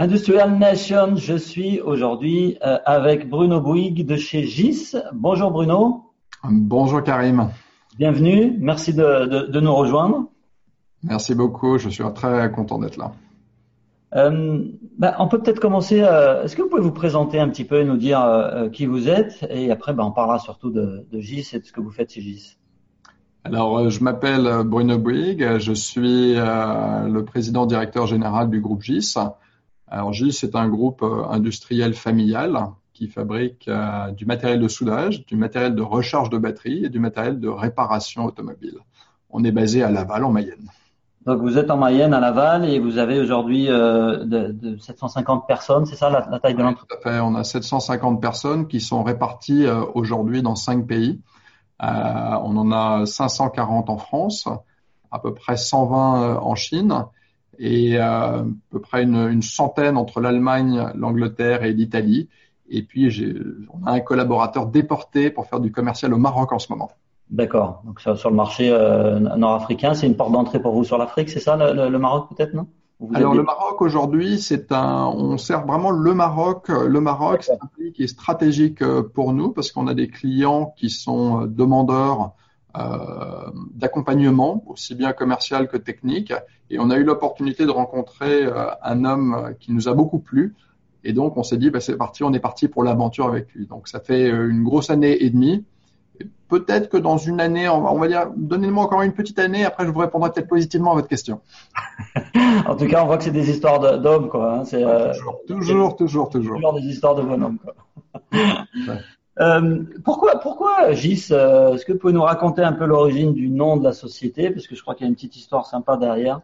Industrial 0.00 0.56
Nation, 0.56 1.16
je 1.16 1.34
suis 1.34 1.80
aujourd'hui 1.80 2.56
euh, 2.64 2.78
avec 2.86 3.28
Bruno 3.28 3.60
Bouygues 3.60 4.06
de 4.06 4.14
chez 4.14 4.44
GIS. 4.44 4.94
Bonjour 5.12 5.50
Bruno. 5.50 6.12
Bonjour 6.44 7.02
Karim. 7.02 7.48
Bienvenue, 7.98 8.56
merci 8.60 8.94
de, 8.94 9.58
nous 9.58 9.74
rejoindre. 9.74 10.28
Merci 11.02 11.34
beaucoup, 11.34 11.78
je 11.78 11.88
suis 11.88 12.04
très 12.14 12.48
content 12.52 12.78
d'être 12.78 12.96
là. 12.96 13.10
Euh, 14.14 14.66
ben, 14.98 15.16
on 15.18 15.26
peut 15.26 15.42
peut-être 15.42 15.58
commencer. 15.58 16.00
Euh, 16.00 16.44
est-ce 16.44 16.54
que 16.54 16.62
vous 16.62 16.68
pouvez 16.68 16.82
vous 16.82 16.92
présenter 16.92 17.40
un 17.40 17.48
petit 17.48 17.64
peu 17.64 17.80
et 17.80 17.84
nous 17.84 17.96
dire 17.96 18.70
qui 18.72 18.86
vous 18.86 19.08
êtes? 19.08 19.44
Et 19.50 19.72
après, 19.72 19.94
ben, 19.94 20.04
on 20.04 20.12
parlera 20.12 20.38
surtout 20.38 20.70
de, 20.70 21.08
de, 21.10 21.18
GIS 21.18 21.50
et 21.54 21.58
de 21.58 21.64
ce 21.64 21.72
que 21.72 21.80
vous 21.80 21.90
faites 21.90 22.12
chez 22.12 22.20
GIS. 22.20 22.56
Alors, 23.42 23.90
je 23.90 24.04
m'appelle 24.04 24.62
Bruno 24.64 24.96
Bouygues, 24.96 25.58
je 25.58 25.72
suis 25.72 26.34
le 26.34 27.20
président 27.22 27.66
directeur 27.66 28.06
général 28.06 28.48
du 28.48 28.60
groupe 28.60 28.82
GIS. 28.84 29.16
Alors 29.90 30.12
GIS, 30.12 30.32
c'est 30.32 30.54
un 30.54 30.68
groupe 30.68 31.02
euh, 31.02 31.24
industriel 31.30 31.94
familial 31.94 32.58
qui 32.92 33.08
fabrique 33.08 33.68
euh, 33.68 34.10
du 34.10 34.26
matériel 34.26 34.60
de 34.60 34.68
soudage, 34.68 35.24
du 35.26 35.36
matériel 35.36 35.74
de 35.74 35.82
recharge 35.82 36.30
de 36.30 36.38
batterie 36.38 36.84
et 36.84 36.88
du 36.88 36.98
matériel 36.98 37.40
de 37.40 37.48
réparation 37.48 38.24
automobile. 38.24 38.78
On 39.30 39.44
est 39.44 39.52
basé 39.52 39.82
à 39.82 39.90
Laval, 39.90 40.24
en 40.24 40.32
Mayenne. 40.32 40.68
Donc 41.24 41.40
vous 41.40 41.58
êtes 41.58 41.70
en 41.70 41.76
Mayenne, 41.76 42.12
à 42.12 42.20
Laval, 42.20 42.68
et 42.68 42.78
vous 42.78 42.98
avez 42.98 43.20
aujourd'hui 43.20 43.68
euh, 43.68 44.24
de, 44.24 44.78
750 44.78 45.46
personnes, 45.46 45.86
c'est 45.86 45.96
ça 45.96 46.10
la, 46.10 46.38
taille 46.38 46.54
de 46.54 46.62
l'entreprise? 46.62 46.98
Tout 47.02 47.08
à 47.08 47.12
fait, 47.12 47.20
on 47.20 47.34
a 47.34 47.44
750 47.44 48.20
personnes 48.20 48.66
qui 48.66 48.80
sont 48.80 49.02
réparties 49.02 49.66
aujourd'hui 49.94 50.42
dans 50.42 50.54
cinq 50.54 50.86
pays. 50.86 51.20
on 51.80 52.56
en 52.56 52.72
a 52.72 53.06
540 53.06 53.90
en 53.90 53.98
France, 53.98 54.48
à 55.10 55.18
peu 55.18 55.34
près 55.34 55.56
120 55.56 56.38
en 56.40 56.54
Chine 56.54 57.04
et 57.58 57.98
euh, 57.98 58.02
à 58.02 58.44
peu 58.70 58.80
près 58.80 59.02
une, 59.02 59.42
centaine 59.42 59.96
entre 59.96 60.20
l'Allemagne, 60.20 60.90
l'Angleterre 60.94 61.64
et 61.64 61.72
l'Italie. 61.72 62.28
Et 62.70 62.82
puis, 62.82 63.34
on 63.72 63.86
a 63.86 63.92
un 63.92 64.00
collaborateur 64.00 64.66
déporté 64.66 65.30
pour 65.30 65.46
faire 65.46 65.60
du 65.60 65.72
commercial 65.72 66.12
au 66.12 66.18
Maroc 66.18 66.52
en 66.52 66.58
ce 66.58 66.70
moment. 66.70 66.90
D'accord. 67.30 67.82
Donc 67.84 68.00
sur 68.00 68.30
le 68.30 68.36
marché 68.36 68.70
euh, 68.70 69.18
nord-africain, 69.18 69.94
c'est 69.94 70.06
une 70.06 70.16
porte 70.16 70.32
d'entrée 70.32 70.60
pour 70.60 70.72
vous 70.72 70.84
sur 70.84 70.96
l'Afrique, 70.96 71.28
c'est 71.28 71.40
ça, 71.40 71.56
le, 71.56 71.98
Maroc 71.98 72.28
peut-être, 72.34 72.54
non? 72.54 72.66
Alors 73.14 73.34
le 73.34 73.42
Maroc 73.42 73.80
aujourd'hui, 73.80 74.40
c'est 74.40 74.72
un, 74.72 75.06
on 75.06 75.38
sert 75.38 75.64
vraiment 75.66 75.90
le 75.90 76.14
Maroc. 76.14 76.68
Le 76.68 77.00
Maroc, 77.00 77.44
c'est 77.44 77.52
un 77.52 77.68
pays 77.76 77.92
qui 77.92 78.02
est 78.04 78.08
stratégique 78.08 78.82
euh, 78.82 79.02
pour 79.02 79.32
nous 79.34 79.50
parce 79.50 79.70
qu'on 79.70 79.86
a 79.86 79.94
des 79.94 80.08
clients 80.08 80.74
qui 80.76 80.90
sont 80.90 81.42
demandeurs 81.46 82.32
d'accompagnement, 83.74 84.62
aussi 84.66 84.94
bien 84.94 85.12
commercial 85.12 85.68
que 85.68 85.76
technique. 85.76 86.32
Et 86.70 86.78
on 86.78 86.90
a 86.90 86.96
eu 86.96 87.04
l'opportunité 87.04 87.64
de 87.64 87.70
rencontrer 87.70 88.44
euh, 88.44 88.66
un 88.82 89.04
homme 89.04 89.54
qui 89.60 89.72
nous 89.72 89.88
a 89.88 89.94
beaucoup 89.94 90.18
plu. 90.18 90.54
Et 91.04 91.12
donc, 91.12 91.36
on 91.36 91.42
s'est 91.42 91.56
dit, 91.56 91.70
bah, 91.70 91.80
c'est 91.80 91.96
parti, 91.96 92.24
on 92.24 92.32
est 92.32 92.40
parti 92.40 92.68
pour 92.68 92.84
l'aventure 92.84 93.26
avec 93.26 93.52
lui. 93.54 93.66
Donc, 93.66 93.88
ça 93.88 94.00
fait 94.00 94.30
euh, 94.30 94.50
une 94.50 94.64
grosse 94.64 94.90
année 94.90 95.22
et 95.22 95.30
demie. 95.30 95.64
Peut-être 96.48 96.88
que 96.88 96.96
dans 96.96 97.16
une 97.16 97.40
année, 97.40 97.68
on 97.68 97.80
va, 97.82 97.92
on 97.92 97.98
va 97.98 98.08
dire, 98.08 98.30
donnez-moi 98.36 98.84
encore 98.84 99.02
une 99.02 99.12
petite 99.12 99.38
année, 99.38 99.64
après 99.64 99.84
je 99.84 99.90
vous 99.90 100.00
répondrai 100.00 100.32
peut-être 100.32 100.48
positivement 100.48 100.92
à 100.92 100.94
votre 100.94 101.06
question. 101.06 101.40
en 102.66 102.74
tout 102.74 102.86
cas, 102.86 103.04
on 103.04 103.06
voit 103.06 103.18
que 103.18 103.24
c'est 103.24 103.30
des 103.30 103.50
histoires 103.50 104.00
d'hommes, 104.00 104.28
quoi. 104.28 104.54
Hein. 104.54 104.64
C'est, 104.64 104.82
toujours, 104.82 105.40
toujours, 105.46 105.96
toujours, 105.96 106.30
toujours, 106.30 106.54
toujours. 106.56 106.72
des 106.74 106.86
histoires 106.86 107.14
de 107.14 107.22
bonhommes, 107.22 107.58
quoi. 107.58 107.74
Euh, 109.40 109.84
pourquoi, 110.04 110.40
pourquoi 110.40 110.92
GIS 110.92 111.28
euh, 111.30 111.74
Est-ce 111.74 111.84
que 111.84 111.92
vous 111.92 111.98
pouvez 111.98 112.12
nous 112.12 112.22
raconter 112.22 112.62
un 112.62 112.72
peu 112.72 112.86
l'origine 112.86 113.32
du 113.32 113.48
nom 113.48 113.76
de 113.76 113.84
la 113.84 113.92
société? 113.92 114.50
Parce 114.50 114.66
que 114.66 114.74
je 114.74 114.82
crois 114.82 114.94
qu'il 114.94 115.04
y 115.04 115.06
a 115.06 115.08
une 115.08 115.14
petite 115.14 115.36
histoire 115.36 115.66
sympa 115.66 115.96
derrière. 115.96 116.40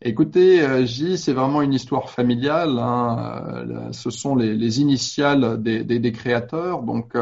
Écoutez, 0.00 0.62
euh, 0.62 0.86
GIS, 0.86 1.18
c'est 1.18 1.34
vraiment 1.34 1.60
une 1.60 1.74
histoire 1.74 2.08
familiale. 2.08 2.78
Hein. 2.78 3.90
Ce 3.92 4.08
sont 4.08 4.34
les, 4.34 4.80
initiales 4.80 5.62
des, 5.62 6.12
créateurs. 6.12 6.82
Donc, 6.82 7.14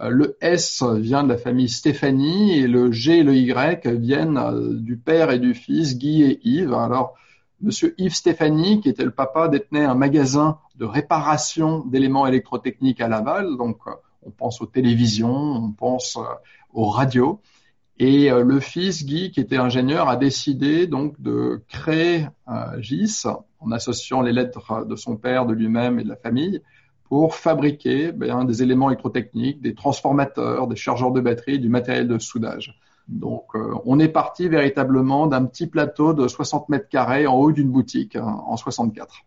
le 0.00 0.36
S 0.40 0.82
vient 0.82 1.22
de 1.22 1.28
la 1.28 1.36
famille 1.36 1.68
Stéphanie 1.68 2.58
et 2.58 2.68
le 2.68 2.90
G 2.90 3.18
et 3.18 3.22
le 3.22 3.34
Y 3.34 3.86
viennent 3.86 4.40
du 4.80 4.96
père 4.96 5.30
et 5.30 5.38
du 5.38 5.52
fils 5.52 5.98
Guy 5.98 6.22
et 6.22 6.40
Yves. 6.42 6.72
Alors, 6.72 7.14
Monsieur 7.60 7.94
Yves 7.98 8.14
Stéphanie, 8.14 8.80
qui 8.80 8.88
était 8.88 9.04
le 9.04 9.10
papa, 9.10 9.48
détenait 9.48 9.84
un 9.84 9.94
magasin 9.94 10.58
de 10.76 10.84
réparation 10.86 11.80
d'éléments 11.86 12.26
électrotechniques 12.26 13.00
à 13.00 13.08
Laval. 13.08 13.56
Donc, 13.56 13.78
on 14.26 14.30
pense 14.30 14.60
aux 14.60 14.66
télévisions, 14.66 15.34
on 15.34 15.72
pense 15.72 16.16
euh, 16.16 16.22
aux 16.72 16.88
radios. 16.88 17.40
Et 17.98 18.30
euh, 18.30 18.42
le 18.42 18.60
fils 18.60 19.06
Guy, 19.06 19.30
qui 19.30 19.40
était 19.40 19.56
ingénieur, 19.56 20.08
a 20.08 20.16
décidé 20.16 20.86
donc 20.86 21.20
de 21.20 21.62
créer 21.68 22.26
euh, 22.48 22.80
GIS 22.80 23.26
en 23.60 23.72
associant 23.72 24.20
les 24.20 24.32
lettres 24.32 24.84
de 24.84 24.96
son 24.96 25.16
père, 25.16 25.46
de 25.46 25.54
lui-même 25.54 25.98
et 25.98 26.04
de 26.04 26.08
la 26.08 26.16
famille 26.16 26.60
pour 27.04 27.36
fabriquer 27.36 28.10
ben, 28.10 28.44
des 28.44 28.64
éléments 28.64 28.90
électrotechniques, 28.90 29.62
des 29.62 29.74
transformateurs, 29.74 30.66
des 30.66 30.74
chargeurs 30.74 31.12
de 31.12 31.20
batterie, 31.20 31.60
du 31.60 31.68
matériel 31.68 32.08
de 32.08 32.18
soudage. 32.18 32.78
Donc, 33.06 33.52
on 33.84 34.00
est 34.00 34.08
parti 34.08 34.48
véritablement 34.48 35.28
d'un 35.28 35.44
petit 35.44 35.68
plateau 35.68 36.14
de 36.14 36.26
60 36.26 36.68
mètres 36.68 36.88
carrés 36.88 37.28
en 37.28 37.36
haut 37.36 37.52
d'une 37.52 37.70
boutique 37.70 38.16
hein, 38.16 38.42
en 38.44 38.56
64. 38.56 39.24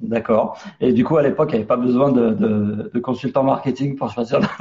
D'accord. 0.00 0.56
Et 0.80 0.92
du 0.92 1.04
coup, 1.04 1.16
à 1.16 1.22
l'époque, 1.22 1.48
il 1.50 1.54
n'y 1.54 1.58
avait 1.58 1.66
pas 1.66 1.76
besoin 1.76 2.12
de, 2.12 2.30
de, 2.30 2.90
de, 2.94 3.00
consultant 3.00 3.42
marketing 3.42 3.96
pour 3.96 4.10
choisir 4.12 4.38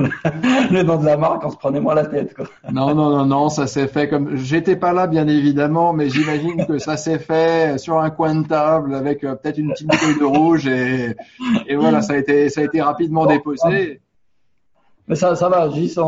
le, 0.71 0.81
nom 0.81 0.97
de 0.97 1.05
la 1.05 1.15
marque. 1.15 1.45
On 1.45 1.51
se 1.51 1.57
prenait 1.57 1.79
moins 1.79 1.93
la 1.93 2.07
tête. 2.07 2.33
Quoi. 2.33 2.45
Non, 2.71 2.95
non, 2.95 3.11
non, 3.11 3.25
non, 3.25 3.49
ça 3.49 3.67
s'est 3.67 3.87
fait 3.87 4.09
comme. 4.09 4.35
J'étais 4.35 4.75
pas 4.75 4.93
là, 4.93 5.05
bien 5.05 5.27
évidemment, 5.27 5.93
mais 5.93 6.09
j'imagine 6.09 6.65
que 6.65 6.79
ça 6.79 6.97
s'est 6.97 7.19
fait 7.19 7.77
sur 7.77 7.99
un 7.99 8.09
coin 8.09 8.33
de 8.33 8.47
table 8.47 8.95
avec 8.95 9.23
euh, 9.23 9.35
peut-être 9.35 9.59
une 9.59 9.69
petite 9.73 9.87
bouteille 9.87 10.19
de 10.19 10.25
rouge 10.25 10.67
et, 10.67 11.15
et 11.67 11.75
voilà, 11.75 12.01
ça 12.01 12.13
a 12.13 12.17
été, 12.17 12.49
ça 12.49 12.61
a 12.61 12.63
été 12.63 12.81
rapidement 12.81 13.27
déposé. 13.27 14.01
Mais 15.07 15.15
ça, 15.15 15.35
ça 15.35 15.49
va, 15.49 15.69
Gis, 15.69 15.89
ça, 15.89 16.03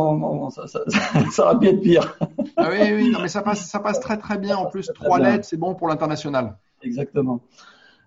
ça, 0.68 0.79
ça, 1.31 1.45
aurait 1.45 1.59
pu 1.59 1.68
être 1.68 1.81
pire. 1.81 2.18
Ah 2.57 2.69
oui, 2.72 2.79
oui, 2.94 3.12
non, 3.12 3.19
mais 3.22 3.29
ça 3.29 3.44
passe, 3.44 3.62
ça 3.62 3.79
passe 3.79 4.00
très 4.00 4.18
très 4.18 4.39
bien. 4.39 4.57
En 4.57 4.66
plus, 4.66 4.91
trois 4.94 5.19
lettres, 5.19 5.45
c'est 5.45 5.57
bon 5.57 5.75
pour 5.75 5.88
l'international. 5.88 6.57
Exactement. 6.81 7.41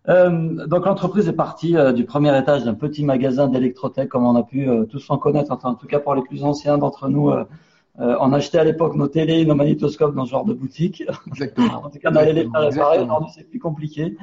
Euh, 0.08 0.66
donc 0.66 0.86
l'entreprise 0.86 1.28
est 1.28 1.32
partie 1.34 1.76
euh, 1.76 1.92
du 1.92 2.04
premier 2.04 2.36
étage 2.36 2.64
d'un 2.64 2.74
petit 2.74 3.04
magasin 3.04 3.46
d'électrotech, 3.46 4.08
comme 4.08 4.26
on 4.26 4.34
a 4.34 4.42
pu 4.42 4.68
euh, 4.68 4.84
tous 4.84 5.08
en 5.10 5.18
connaître, 5.18 5.52
en 5.52 5.74
tout 5.74 5.86
cas 5.86 6.00
pour 6.00 6.14
les 6.14 6.22
plus 6.22 6.42
anciens 6.44 6.76
d'entre 6.78 7.08
nous. 7.08 7.32
on 7.98 8.32
achetait 8.32 8.58
à 8.58 8.64
l'époque 8.64 8.96
nos 8.96 9.06
télés, 9.06 9.44
nos 9.44 9.54
magnétoscopes 9.54 10.14
dans 10.14 10.24
ce 10.24 10.30
genre 10.30 10.44
de 10.44 10.54
boutique. 10.54 11.04
Exactement. 11.26 11.82
en 11.84 11.90
tout 11.90 11.98
cas, 11.98 12.10
on 12.10 12.16
allait 12.16 12.32
les 12.32 12.48
faire 12.48 12.60
réparer. 12.60 13.00
Aujourd'hui, 13.00 13.30
c'est 13.34 13.48
plus 13.48 13.60
compliqué. 13.60 14.16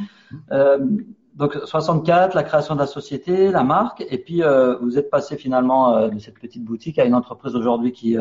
donc 1.36 1.54
64, 1.64 2.34
la 2.34 2.44
création 2.44 2.76
de 2.76 2.80
la 2.80 2.88
société, 2.88 3.52
la 3.52 3.64
marque, 3.64 4.04
et 4.10 4.18
puis 4.18 4.42
vous 4.82 4.98
êtes 4.98 5.10
passé 5.10 5.38
finalement 5.38 6.10
de 6.10 6.20
cette 6.20 6.40
petite 6.40 6.66
boutique 6.66 7.00
à 7.00 7.06
une 7.06 7.16
entreprise 7.16 7.56
aujourd'hui 7.56 7.94
qui 7.94 8.18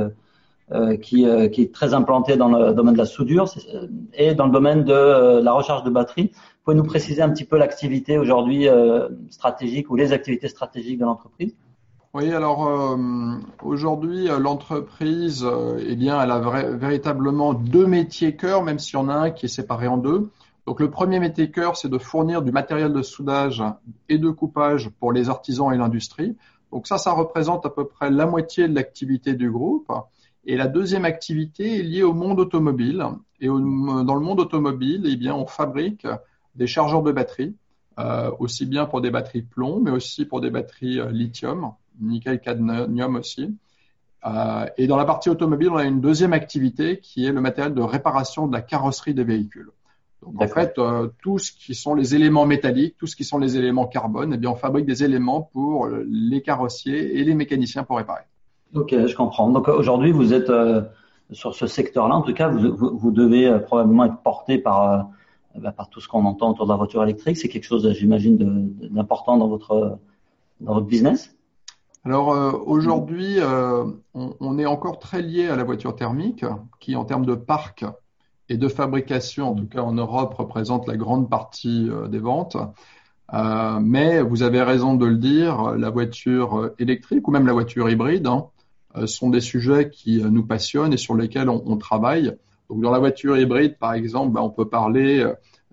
qui, 1.01 1.27
qui, 1.53 1.63
est 1.63 1.75
très 1.75 1.95
implantée 1.95 2.37
dans 2.37 2.49
le 2.49 2.75
domaine 2.75 2.93
de 2.93 2.99
la 2.99 3.07
soudure 3.07 3.47
et 4.13 4.35
dans 4.35 4.45
le 4.45 4.53
domaine 4.53 4.85
de 4.85 5.41
la 5.41 5.53
recharge 5.53 5.83
de 5.83 5.91
batterie 5.91 6.31
pouvez 6.69 6.77
nous 6.77 6.84
préciser 6.84 7.23
un 7.23 7.31
petit 7.31 7.47
peu 7.47 7.56
l'activité 7.56 8.19
aujourd'hui 8.19 8.69
euh, 8.69 9.09
stratégique 9.31 9.91
ou 9.91 9.97
les 9.97 10.12
activités 10.12 10.49
stratégiques 10.49 10.99
de 10.99 11.05
l'entreprise? 11.06 11.56
Oui, 12.12 12.31
alors 12.31 12.69
euh, 12.69 13.39
aujourd'hui, 13.62 14.29
euh, 14.29 14.39
l'entreprise, 14.39 15.49
eh 15.79 15.97
bien, 15.97 16.23
elle 16.23 16.31
a 16.31 16.41
véritablement 16.41 17.55
deux 17.55 17.87
métiers 17.87 18.37
cœur, 18.37 18.65
même 18.65 18.79
s'il 18.79 18.95
y 18.95 18.97
en 18.99 19.09
a 19.09 19.15
un 19.15 19.31
qui 19.31 19.47
est 19.47 19.49
séparé 19.49 19.89
en 19.89 19.97
deux. 19.97 20.29
Donc 20.67 20.81
le 20.81 20.91
premier 20.91 21.21
métier 21.21 21.51
cœur, 21.51 21.79
c'est 21.79 21.89
de 21.89 21.97
fournir 21.97 22.43
du 22.43 22.53
matériel 22.53 22.93
de 22.93 23.00
soudage 23.00 23.65
et 24.11 24.19
de 24.19 24.29
coupage 24.29 24.91
pour 25.00 25.15
les 25.15 25.31
artisans 25.31 25.73
et 25.73 25.79
l'industrie. 25.79 26.37
Donc 26.70 26.87
ça, 26.87 26.99
ça 26.99 27.12
représente 27.12 27.65
à 27.65 27.70
peu 27.70 27.87
près 27.87 28.11
la 28.11 28.26
moitié 28.26 28.69
de 28.69 28.75
l'activité 28.75 29.32
du 29.32 29.50
groupe. 29.50 29.91
Et 30.44 30.59
la 30.59 30.67
deuxième 30.67 31.06
activité 31.06 31.79
est 31.79 31.82
liée 31.82 32.03
au 32.03 32.12
monde 32.12 32.41
automobile. 32.41 33.06
Et 33.41 33.47
dans 33.47 34.15
le 34.15 34.20
monde 34.20 34.41
automobile, 34.41 35.06
eh 35.06 35.17
bien, 35.17 35.35
on 35.35 35.47
fabrique 35.47 36.06
des 36.58 36.66
chargeurs 36.66 37.02
de 37.02 37.12
batterie, 37.12 37.55
euh, 37.99 38.31
aussi 38.38 38.66
bien 38.66 38.84
pour 38.84 39.00
des 39.00 39.10
batteries 39.10 39.43
plomb, 39.43 39.81
mais 39.81 39.90
aussi 39.90 40.25
pour 40.25 40.40
des 40.40 40.50
batteries 40.50 41.00
euh, 41.00 41.10
lithium, 41.10 41.72
nickel 42.00 42.40
cadmium 42.40 43.16
aussi. 43.16 43.56
Euh, 44.26 44.66
et 44.76 44.87
dans 44.87 44.96
la 44.96 45.05
partie 45.05 45.31
automobile, 45.31 45.70
on 45.70 45.76
a 45.76 45.84
une 45.84 46.00
deuxième 46.00 46.32
activité 46.32 46.99
qui 46.99 47.25
est 47.25 47.32
le 47.32 47.40
matériel 47.40 47.75
de 47.75 47.81
réparation 47.81 48.46
de 48.46 48.52
la 48.52 48.60
carrosserie 48.60 49.14
des 49.14 49.25
véhicules. 49.25 49.70
Donc 50.22 50.43
en 50.43 50.49
fait, 50.49 50.75
tout 51.22 51.38
ce 51.38 51.52
qui 51.52 51.76
sont 51.76 51.94
les 51.94 52.16
éléments 52.16 52.44
métalliques, 52.44 52.96
tout 52.99 53.06
ce 53.06 53.14
qui 53.14 53.22
sont 53.22 53.38
les 53.38 53.56
éléments 53.56 53.87
carbone, 53.87 54.32
eh 54.34 54.37
bien 54.37 54.50
on 54.50 54.56
fabrique 54.56 54.84
des 54.84 55.05
éléments 55.05 55.43
pour 55.43 55.88
les 55.88 56.43
carrossiers 56.43 57.20
et 57.20 57.22
les 57.22 57.34
mécaniciens 57.34 57.84
pour 57.84 57.99
réparer. 57.99 58.25
Ok, 58.75 58.90
je 58.90 59.14
comprends. 59.14 59.49
Donc 59.49 59.69
aujourd'hui, 59.69 60.10
vous 60.10 60.34
êtes 60.34 60.50
sur 61.31 61.55
ce 61.55 61.69
secteur-là, 61.69 62.16
en 62.16 62.22
tout 62.22 62.34
cas, 62.34 62.49
vous, 62.49 62.75
vous, 62.75 62.99
vous 62.99 63.10
devez 63.12 63.60
probablement 63.60 64.06
être 64.06 64.20
porté 64.25 64.58
par 64.58 65.08
par 65.76 65.88
tout 65.90 66.00
ce 66.00 66.08
qu'on 66.08 66.25
entend 66.25 66.50
autour 66.50 66.66
de 66.66 66.72
la 66.72 66.76
voiture 66.76 67.02
électrique. 67.02 67.37
C'est 67.37 67.49
quelque 67.49 67.64
chose, 67.64 67.90
j'imagine, 67.93 68.37
d'important 68.90 69.37
dans 69.37 69.49
votre, 69.49 69.99
dans 70.60 70.75
votre 70.75 70.87
business 70.87 71.34
alors 72.05 72.32
euh, 72.32 72.52
aujourd'hui, 72.52 73.34
euh, 73.38 73.84
on, 74.14 74.58
est 74.58 74.66
encore 74.66 74.99
très 74.99 75.20
lié 75.20 75.49
à 75.49 75.56
la 75.56 75.64
voiture 75.64 75.94
thermique, 75.94 76.44
qui 76.81 76.96
en 76.96 77.05
termes 77.05 77.26
de 77.26 77.34
parc 77.34 77.84
et 78.49 78.56
de 78.56 78.69
fabrication, 78.69 79.50
en 79.50 79.55
tout 79.55 79.66
cas 79.66 79.82
en 79.82 79.93
Europe, 79.93 80.32
représente 80.34 80.87
la 80.87 80.96
grande 80.96 81.28
partie 81.28 81.88
euh, 81.90 82.08
des 82.08 82.19
ventes. 82.19 82.56
Mais 83.82 84.22
vous 84.22 84.43
avez 84.43 84.62
raison 84.62 84.94
de 84.94 85.05
le 85.05 85.16
dire, 85.16 85.72
la 85.72 85.90
voiture 85.90 86.70
électrique 86.78 87.28
ou 87.28 87.31
même 87.31 87.46
la 87.46 87.52
voiture 87.52 87.90
hybride 87.90 88.26
hein, 88.26 88.46
sont 89.05 89.28
des 89.28 89.43
sujets 89.43 89.90
qui 89.90 90.22
nous 90.22 90.46
passionnent 90.46 90.94
et 90.94 90.96
sur 90.96 91.14
lesquels 91.14 91.50
on 91.50 91.76
travaille. 91.76 92.34
Donc 92.69 92.81
dans 92.82 92.91
la 92.91 92.99
voiture 92.99 93.38
hybride, 93.38 93.79
par 93.79 93.94
exemple, 93.94 94.32
ben, 94.32 94.41
on 94.41 94.50
peut 94.50 94.69
parler 94.69 95.25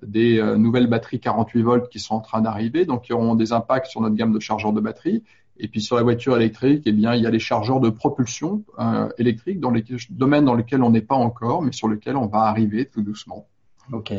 des 0.01 0.42
nouvelles 0.57 0.88
batteries 0.88 1.19
48 1.19 1.62
volts 1.62 1.89
qui 1.89 2.00
sont 2.00 2.15
en 2.15 2.21
train 2.21 2.42
d'arriver, 2.42 2.86
donc 2.86 3.03
qui 3.03 3.13
auront 3.13 3.36
des 3.36 3.53
impacts 3.53 3.88
sur 3.88 4.01
notre 4.01 4.15
gamme 4.15 4.33
de 4.33 4.39
chargeurs 4.39 4.74
de 4.74 4.81
batterie. 4.81 5.24
Et 5.57 5.68
puis 5.68 5.81
sur 5.81 5.95
la 5.95 6.03
voiture 6.03 6.36
électrique, 6.36 6.83
eh 6.86 6.92
bien, 6.92 7.15
il 7.15 7.24
y 7.24 7.25
a 7.25 7.30
les 7.30 7.39
chargeurs 7.39 7.80
de 7.80 7.89
propulsion 7.89 8.63
euh, 8.80 9.07
électrique, 9.18 9.59
dans 9.59 9.71
les 9.71 9.83
domaines 10.09 10.45
dans 10.45 10.56
lesquels 10.56 10.83
on 10.83 10.89
n'est 10.89 11.01
pas 11.01 11.15
encore, 11.15 11.62
mais 11.62 11.71
sur 11.71 11.88
lesquels 11.88 12.18
on 12.18 12.27
va 12.27 12.39
arriver 12.39 12.86
tout 12.86 13.01
doucement. 13.01 13.47
Ok. 13.92 14.13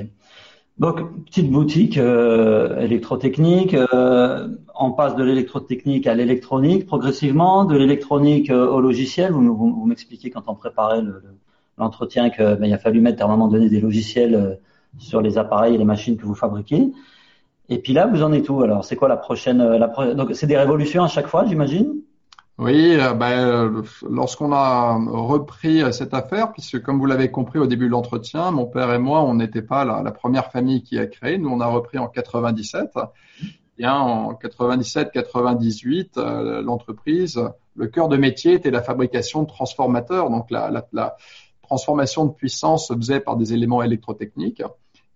Donc 0.79 1.25
petite 1.25 1.51
boutique 1.51 1.97
euh, 1.97 2.81
électrotechnique. 2.81 3.75
Euh, 3.75 4.49
on 4.79 4.93
passe 4.93 5.17
de 5.17 5.25
l'électrotechnique 5.25 6.07
à 6.07 6.15
l'électronique 6.15 6.87
progressivement, 6.87 7.65
de 7.65 7.77
l'électronique 7.77 8.51
euh, 8.51 8.69
au 8.69 8.81
logiciel. 8.81 9.33
Vous, 9.33 9.57
vous, 9.57 9.87
m'expliquez 9.87 10.31
quand 10.31 10.45
on 10.49 10.55
préparait 10.55 11.01
l'entretien 11.79 12.31
que 12.31 12.55
ben, 12.55 12.67
il 12.67 12.73
a 12.73 12.79
fallu 12.79 13.01
mettre 13.01 13.23
à 13.23 13.27
un 13.27 13.29
moment 13.29 13.49
donné 13.49 13.69
des 13.69 13.81
logiciels 13.81 14.35
euh, 14.35 14.55
sur 14.99 15.21
les 15.21 15.37
appareils 15.39 15.75
et 15.75 15.79
les 15.79 15.85
machines 15.85 16.17
que 16.17 16.25
vous 16.25 16.35
fabriquez. 16.35 16.91
Et 17.69 17.79
puis 17.79 17.93
là, 17.93 18.07
vous 18.07 18.23
en 18.23 18.33
êtes 18.33 18.49
où 18.49 18.63
alors? 18.63 18.85
C'est 18.85 18.95
quoi 18.97 19.09
la 19.09 19.17
prochaine, 19.17 19.61
euh, 19.61 20.15
Donc 20.15 20.31
c'est 20.35 20.47
des 20.47 20.57
révolutions 20.57 21.05
à 21.05 21.09
chaque 21.09 21.27
fois, 21.27 21.45
j'imagine? 21.47 21.97
Oui, 22.59 22.97
euh, 22.99 23.13
ben, 23.13 23.83
lorsqu'on 24.09 24.51
a 24.53 24.95
repris 24.95 25.83
cette 25.93 26.15
affaire, 26.15 26.53
puisque 26.53 26.83
comme 26.83 26.99
vous 26.99 27.05
l'avez 27.05 27.31
compris 27.31 27.59
au 27.59 27.67
début 27.67 27.85
de 27.87 27.91
l'entretien, 27.91 28.51
mon 28.51 28.65
père 28.65 28.91
et 28.95 28.99
moi, 28.99 29.23
on 29.23 29.35
n'était 29.35 29.61
pas 29.61 29.85
la, 29.85 30.11
première 30.13 30.51
famille 30.51 30.83
qui 30.83 30.99
a 30.99 31.07
créé. 31.07 31.37
Nous, 31.37 31.51
on 31.51 31.61
a 31.61 31.67
repris 31.67 31.99
en 31.99 32.09
97. 32.09 32.93
Et 33.79 33.87
en 33.87 34.33
97-98, 34.33 36.19
l'entreprise, 36.63 37.39
le 37.75 37.87
cœur 37.89 38.09
de 38.09 38.17
métier 38.17 38.55
était 38.55 38.71
la 38.71 38.81
fabrication 38.81 39.43
de 39.43 39.49
transformateurs. 39.49 40.31
Donc 40.31 40.51
la 40.51 40.71
transformation 41.67 42.25
de 42.25 42.33
puissance 42.33 42.89
se 42.89 42.95
faisait 42.95 43.21
par 43.21 43.37
des 43.37 43.53
éléments 43.53 43.83
électrotechniques. 43.83 44.63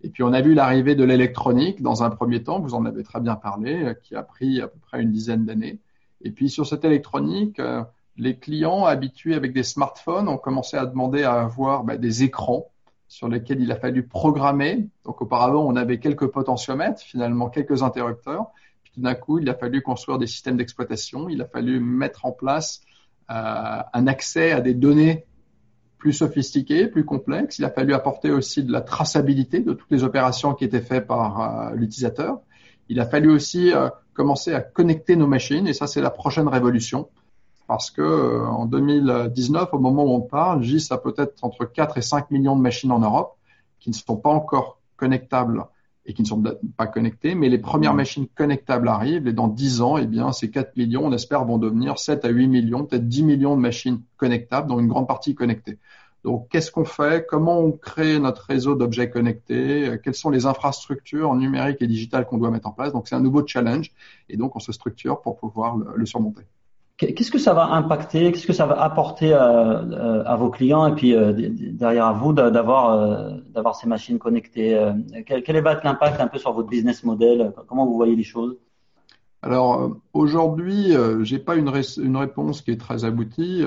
Et 0.03 0.09
puis 0.09 0.23
on 0.23 0.33
a 0.33 0.41
vu 0.41 0.53
l'arrivée 0.53 0.95
de 0.95 1.03
l'électronique 1.03 1.81
dans 1.81 2.03
un 2.03 2.09
premier 2.09 2.43
temps, 2.43 2.59
vous 2.59 2.73
en 2.73 2.85
avez 2.85 3.03
très 3.03 3.19
bien 3.19 3.35
parlé, 3.35 3.83
euh, 3.83 3.93
qui 3.93 4.15
a 4.15 4.23
pris 4.23 4.61
à 4.61 4.67
peu 4.67 4.79
près 4.79 5.01
une 5.01 5.11
dizaine 5.11 5.45
d'années. 5.45 5.79
Et 6.23 6.31
puis 6.31 6.49
sur 6.49 6.65
cette 6.65 6.85
électronique, 6.85 7.59
euh, 7.59 7.83
les 8.17 8.37
clients 8.37 8.85
habitués 8.85 9.35
avec 9.35 9.53
des 9.53 9.63
smartphones 9.63 10.27
ont 10.27 10.37
commencé 10.37 10.77
à 10.77 10.85
demander 10.85 11.23
à 11.23 11.41
avoir 11.41 11.83
bah, 11.83 11.97
des 11.97 12.23
écrans 12.23 12.67
sur 13.07 13.27
lesquels 13.27 13.61
il 13.61 13.71
a 13.71 13.75
fallu 13.75 14.07
programmer. 14.07 14.87
Donc 15.05 15.21
auparavant, 15.21 15.65
on 15.65 15.75
avait 15.75 15.99
quelques 15.99 16.27
potentiomètres, 16.27 17.01
finalement 17.01 17.49
quelques 17.49 17.83
interrupteurs. 17.83 18.47
Puis 18.83 18.93
tout 18.95 19.01
d'un 19.01 19.15
coup, 19.15 19.39
il 19.39 19.49
a 19.49 19.53
fallu 19.53 19.81
construire 19.81 20.17
des 20.17 20.27
systèmes 20.27 20.57
d'exploitation. 20.57 21.29
Il 21.29 21.41
a 21.41 21.45
fallu 21.45 21.79
mettre 21.79 22.25
en 22.25 22.31
place 22.31 22.81
euh, 23.29 23.81
un 23.93 24.07
accès 24.07 24.51
à 24.51 24.61
des 24.61 24.73
données 24.73 25.25
plus 26.01 26.13
sophistiqué, 26.13 26.87
plus 26.87 27.05
complexe. 27.05 27.59
Il 27.59 27.65
a 27.65 27.69
fallu 27.69 27.93
apporter 27.93 28.31
aussi 28.31 28.63
de 28.63 28.71
la 28.71 28.81
traçabilité 28.81 29.59
de 29.59 29.73
toutes 29.73 29.91
les 29.91 30.03
opérations 30.03 30.55
qui 30.55 30.65
étaient 30.65 30.81
faites 30.81 31.05
par 31.05 31.41
euh, 31.69 31.75
l'utilisateur. 31.75 32.39
Il 32.89 32.99
a 32.99 33.05
fallu 33.05 33.29
aussi 33.29 33.71
euh, 33.71 33.87
commencer 34.13 34.51
à 34.51 34.61
connecter 34.61 35.15
nos 35.15 35.27
machines 35.27 35.67
et 35.67 35.73
ça 35.73 35.85
c'est 35.85 36.01
la 36.01 36.09
prochaine 36.09 36.47
révolution 36.47 37.07
parce 37.67 37.91
que 37.91 38.01
euh, 38.01 38.47
en 38.47 38.65
2019, 38.65 39.69
au 39.73 39.79
moment 39.79 40.03
où 40.03 40.15
on 40.15 40.21
parle, 40.21 40.63
GIS 40.63 40.87
a 40.89 40.97
peut-être 40.97 41.35
entre 41.43 41.65
4 41.65 41.99
et 41.99 42.01
5 42.01 42.31
millions 42.31 42.55
de 42.55 42.61
machines 42.61 42.91
en 42.91 42.99
Europe 42.99 43.37
qui 43.79 43.91
ne 43.91 43.95
sont 43.95 44.17
pas 44.17 44.31
encore 44.31 44.79
connectables 44.97 45.67
et 46.05 46.13
qui 46.13 46.23
ne 46.23 46.27
sont 46.27 46.43
pas 46.77 46.87
connectées, 46.87 47.35
mais 47.35 47.47
les 47.49 47.59
premières 47.59 47.93
machines 47.93 48.27
connectables 48.27 48.87
arrivent 48.87 49.27
et 49.27 49.33
dans 49.33 49.47
10 49.47 49.81
ans, 49.81 49.97
eh 49.97 50.07
bien, 50.07 50.31
ces 50.31 50.49
4 50.49 50.75
millions, 50.75 51.05
on 51.05 51.11
espère, 51.11 51.45
vont 51.45 51.59
devenir 51.59 51.99
7 51.99 52.25
à 52.25 52.29
8 52.29 52.47
millions, 52.47 52.85
peut-être 52.85 53.07
10 53.07 53.23
millions 53.23 53.55
de 53.55 53.61
machines 53.61 54.01
connectables, 54.17 54.67
dont 54.67 54.79
une 54.79 54.87
grande 54.87 55.07
partie 55.07 55.35
connectée. 55.35 55.77
Donc, 56.23 56.47
qu'est-ce 56.49 56.71
qu'on 56.71 56.85
fait? 56.85 57.25
Comment 57.27 57.59
on 57.59 57.71
crée 57.71 58.19
notre 58.19 58.45
réseau 58.45 58.75
d'objets 58.75 59.09
connectés? 59.09 59.97
Quelles 60.03 60.15
sont 60.15 60.29
les 60.29 60.45
infrastructures 60.45 61.35
numériques 61.35 61.81
et 61.81 61.87
digitales 61.87 62.25
qu'on 62.25 62.37
doit 62.37 62.51
mettre 62.51 62.67
en 62.67 62.71
place? 62.71 62.93
Donc, 62.93 63.07
c'est 63.07 63.15
un 63.15 63.21
nouveau 63.21 63.45
challenge 63.45 63.91
et 64.29 64.37
donc 64.37 64.55
on 64.55 64.59
se 64.59 64.71
structure 64.71 65.21
pour 65.21 65.37
pouvoir 65.37 65.77
le 65.77 66.05
surmonter. 66.05 66.43
Qu'est-ce 67.01 67.31
que 67.31 67.39
ça 67.39 67.55
va 67.55 67.65
impacter? 67.65 68.31
Qu'est-ce 68.31 68.45
que 68.45 68.53
ça 68.53 68.67
va 68.67 68.79
apporter 68.79 69.33
à, 69.33 69.81
euh, 69.81 70.23
à 70.23 70.35
vos 70.35 70.51
clients 70.51 70.85
et 70.85 70.93
puis 70.93 71.15
euh, 71.15 71.33
derrière 71.33 72.05
à 72.05 72.13
vous 72.13 72.31
d'avoir 72.31 72.91
euh, 72.91 73.73
ces 73.73 73.87
machines 73.87 74.19
connectées 74.19 74.79
quel, 75.25 75.63
va 75.63 75.73
être 75.73 75.83
l'impact 75.83 76.21
un 76.21 76.27
peu 76.27 76.37
sur 76.37 76.53
votre 76.53 76.69
business 76.69 77.03
model? 77.03 77.53
Comment 77.67 77.87
vous 77.87 77.95
voyez 77.95 78.15
les 78.15 78.23
choses? 78.23 78.55
Alors 79.41 79.97
aujourd'hui, 80.13 80.93
j'ai 81.23 81.39
pas 81.39 81.55
une, 81.55 81.69
réponse 81.69 82.61
qui 82.61 82.69
est 82.69 82.79
très 82.79 83.03
aboutie. 83.03 83.63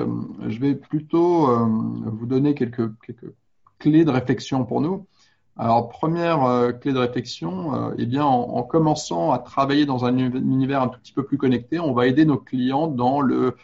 Je 0.47 0.59
vais 0.61 0.73
plutôt 0.73 1.47
vous 1.47 2.25
donner 2.25 2.55
quelques 2.55 2.89
clés 3.79 4.05
de 4.05 4.11
réflexion 4.11 4.63
pour 4.63 4.79
nous. 4.79 5.05
Alors, 5.57 5.87
première 5.87 6.43
euh, 6.43 6.73
clé 6.73 6.91
de 6.91 6.97
réflexion, 6.97 7.73
euh, 7.73 7.95
eh 7.97 8.05
bien, 8.05 8.25
en, 8.25 8.61
commençant 8.63 9.31
à 9.31 9.39
travailler 9.39 9.85
dans 9.85 10.03
un 10.03 10.17
univers 10.17 10.81
un 10.81 10.89
tout 10.89 10.99
petit 10.99 11.13
peu 11.13 11.23
plus 11.23 11.37
connecté, 11.37 11.79
on 11.79 11.93
va 11.93 12.07
aider 12.07 12.25
nos 12.25 12.37
clients 12.37 12.87
dans 12.87 13.21
le, 13.21 13.55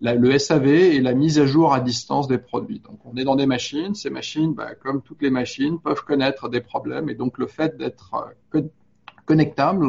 le 0.00 0.38
SAV 0.38 0.68
et 0.68 1.00
la 1.00 1.12
mise 1.12 1.40
à 1.40 1.46
jour 1.46 1.74
à 1.74 1.80
distance 1.80 2.28
des 2.28 2.38
produits. 2.38 2.78
Donc, 2.78 3.00
on 3.04 3.16
est 3.16 3.24
dans 3.24 3.34
des 3.34 3.46
machines. 3.46 3.96
Ces 3.96 4.10
machines, 4.10 4.54
bah, 4.54 4.76
comme 4.76 5.02
toutes 5.02 5.22
les 5.22 5.30
machines, 5.30 5.80
peuvent 5.80 6.04
connaître 6.04 6.48
des 6.48 6.60
problèmes. 6.60 7.08
Et 7.08 7.16
donc, 7.16 7.38
le 7.38 7.48
fait 7.48 7.76
d'être 7.76 8.14
euh, 8.54 8.62
connectable, 9.26 9.88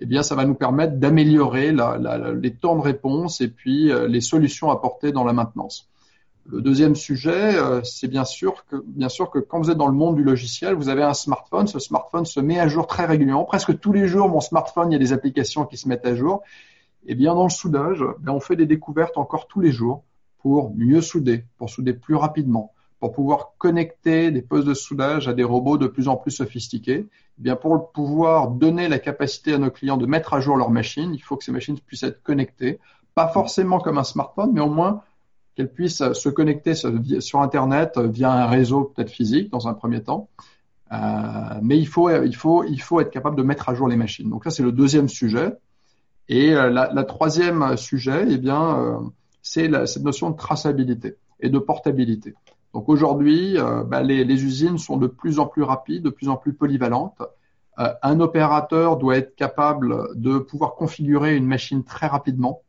eh 0.00 0.06
bien, 0.06 0.24
ça 0.24 0.34
va 0.34 0.44
nous 0.44 0.54
permettre 0.54 0.94
d'améliorer 0.96 1.70
les 1.70 2.54
temps 2.54 2.74
de 2.74 2.82
réponse 2.82 3.40
et 3.42 3.48
puis 3.48 3.92
les 4.08 4.22
solutions 4.22 4.70
apportées 4.70 5.12
dans 5.12 5.24
la 5.24 5.34
maintenance. 5.34 5.89
Le 6.46 6.62
deuxième 6.62 6.96
sujet, 6.96 7.56
euh, 7.56 7.80
c'est 7.84 8.08
bien 8.08 8.24
sûr 8.24 8.64
que 8.66 9.38
quand 9.38 9.60
vous 9.60 9.70
êtes 9.70 9.76
dans 9.76 9.86
le 9.86 9.94
monde 9.94 10.16
du 10.16 10.24
logiciel, 10.24 10.74
vous 10.74 10.88
avez 10.88 11.02
un 11.02 11.14
smartphone. 11.14 11.66
Ce 11.66 11.78
smartphone 11.78 12.24
se 12.24 12.40
met 12.40 12.58
à 12.58 12.66
jour 12.66 12.86
très 12.86 13.04
régulièrement. 13.04 13.44
Presque 13.44 13.78
tous 13.78 13.92
les 13.92 14.08
jours, 14.08 14.28
mon 14.28 14.40
smartphone, 14.40 14.90
il 14.90 14.94
y 14.94 14.96
a 14.96 14.98
des 14.98 15.12
applications 15.12 15.64
qui 15.64 15.76
se 15.76 15.88
mettent 15.88 16.06
à 16.06 16.16
jour. 16.16 16.42
Et 17.06 17.14
bien 17.14 17.34
dans 17.34 17.44
le 17.44 17.50
soudage, 17.50 18.02
ben, 18.20 18.32
on 18.32 18.40
fait 18.40 18.56
des 18.56 18.66
découvertes 18.66 19.16
encore 19.16 19.46
tous 19.46 19.60
les 19.60 19.70
jours 19.70 20.04
pour 20.38 20.74
mieux 20.74 21.00
souder, 21.00 21.44
pour 21.56 21.70
souder 21.70 21.92
plus 21.92 22.14
rapidement, 22.14 22.72
pour 22.98 23.12
pouvoir 23.12 23.52
connecter 23.58 24.30
des 24.30 24.42
postes 24.42 24.66
de 24.66 24.74
soudage 24.74 25.28
à 25.28 25.34
des 25.34 25.44
robots 25.44 25.78
de 25.78 25.86
plus 25.86 26.08
en 26.08 26.16
plus 26.16 26.30
sophistiqués. 26.30 27.06
Eh 27.38 27.42
bien 27.42 27.56
pour 27.56 27.92
pouvoir 27.92 28.50
donner 28.50 28.88
la 28.88 28.98
capacité 28.98 29.54
à 29.54 29.58
nos 29.58 29.70
clients 29.70 29.96
de 29.96 30.06
mettre 30.06 30.34
à 30.34 30.40
jour 30.40 30.56
leurs 30.56 30.70
machines, 30.70 31.14
il 31.14 31.20
faut 31.20 31.36
que 31.36 31.44
ces 31.44 31.52
machines 31.52 31.78
puissent 31.78 32.02
être 32.02 32.22
connectées, 32.22 32.80
pas 33.14 33.28
forcément 33.28 33.78
comme 33.78 33.98
un 33.98 34.04
smartphone, 34.04 34.50
mais 34.52 34.60
au 34.60 34.70
moins 34.70 35.02
qu'elle 35.54 35.72
puisse 35.72 36.12
se 36.12 36.28
connecter 36.28 36.74
sur 36.74 37.40
Internet 37.40 37.98
via 37.98 38.32
un 38.32 38.46
réseau 38.46 38.84
peut-être 38.84 39.10
physique 39.10 39.50
dans 39.50 39.68
un 39.68 39.74
premier 39.74 40.02
temps. 40.02 40.28
Euh, 40.92 40.96
mais 41.62 41.78
il 41.78 41.86
faut, 41.86 42.10
il, 42.10 42.34
faut, 42.34 42.64
il 42.64 42.80
faut 42.80 43.00
être 43.00 43.10
capable 43.10 43.36
de 43.36 43.42
mettre 43.42 43.68
à 43.68 43.74
jour 43.74 43.88
les 43.88 43.96
machines. 43.96 44.28
Donc 44.28 44.44
ça, 44.44 44.50
c'est 44.50 44.62
le 44.62 44.72
deuxième 44.72 45.08
sujet. 45.08 45.52
Et 46.28 46.54
euh, 46.54 46.70
la, 46.70 47.04
troisième 47.04 47.76
sujet, 47.76 48.24
eh 48.28 48.38
bien, 48.38 48.78
euh, 48.78 48.98
c'est 49.42 49.70
cette 49.86 50.04
notion 50.04 50.30
de 50.30 50.36
traçabilité 50.36 51.16
et 51.40 51.48
de 51.48 51.58
portabilité. 51.58 52.34
Donc 52.72 52.88
aujourd'hui, 52.88 53.58
euh, 53.58 53.82
bah, 53.82 54.02
les, 54.02 54.44
usines 54.44 54.78
sont 54.78 54.96
de 54.96 55.06
plus 55.06 55.38
en 55.38 55.46
plus 55.46 55.62
rapides, 55.62 56.02
de 56.04 56.10
plus 56.10 56.28
en 56.28 56.36
plus 56.36 56.52
polyvalentes. 56.52 57.22
Euh, 57.78 57.92
un 58.02 58.20
opérateur 58.20 58.96
doit 58.96 59.16
être 59.16 59.34
capable 59.34 60.08
de 60.14 60.38
pouvoir 60.38 60.74
configurer 60.74 61.36
une 61.36 61.46
machine 61.46 61.82
très 61.82 62.06
rapidement 62.06 62.62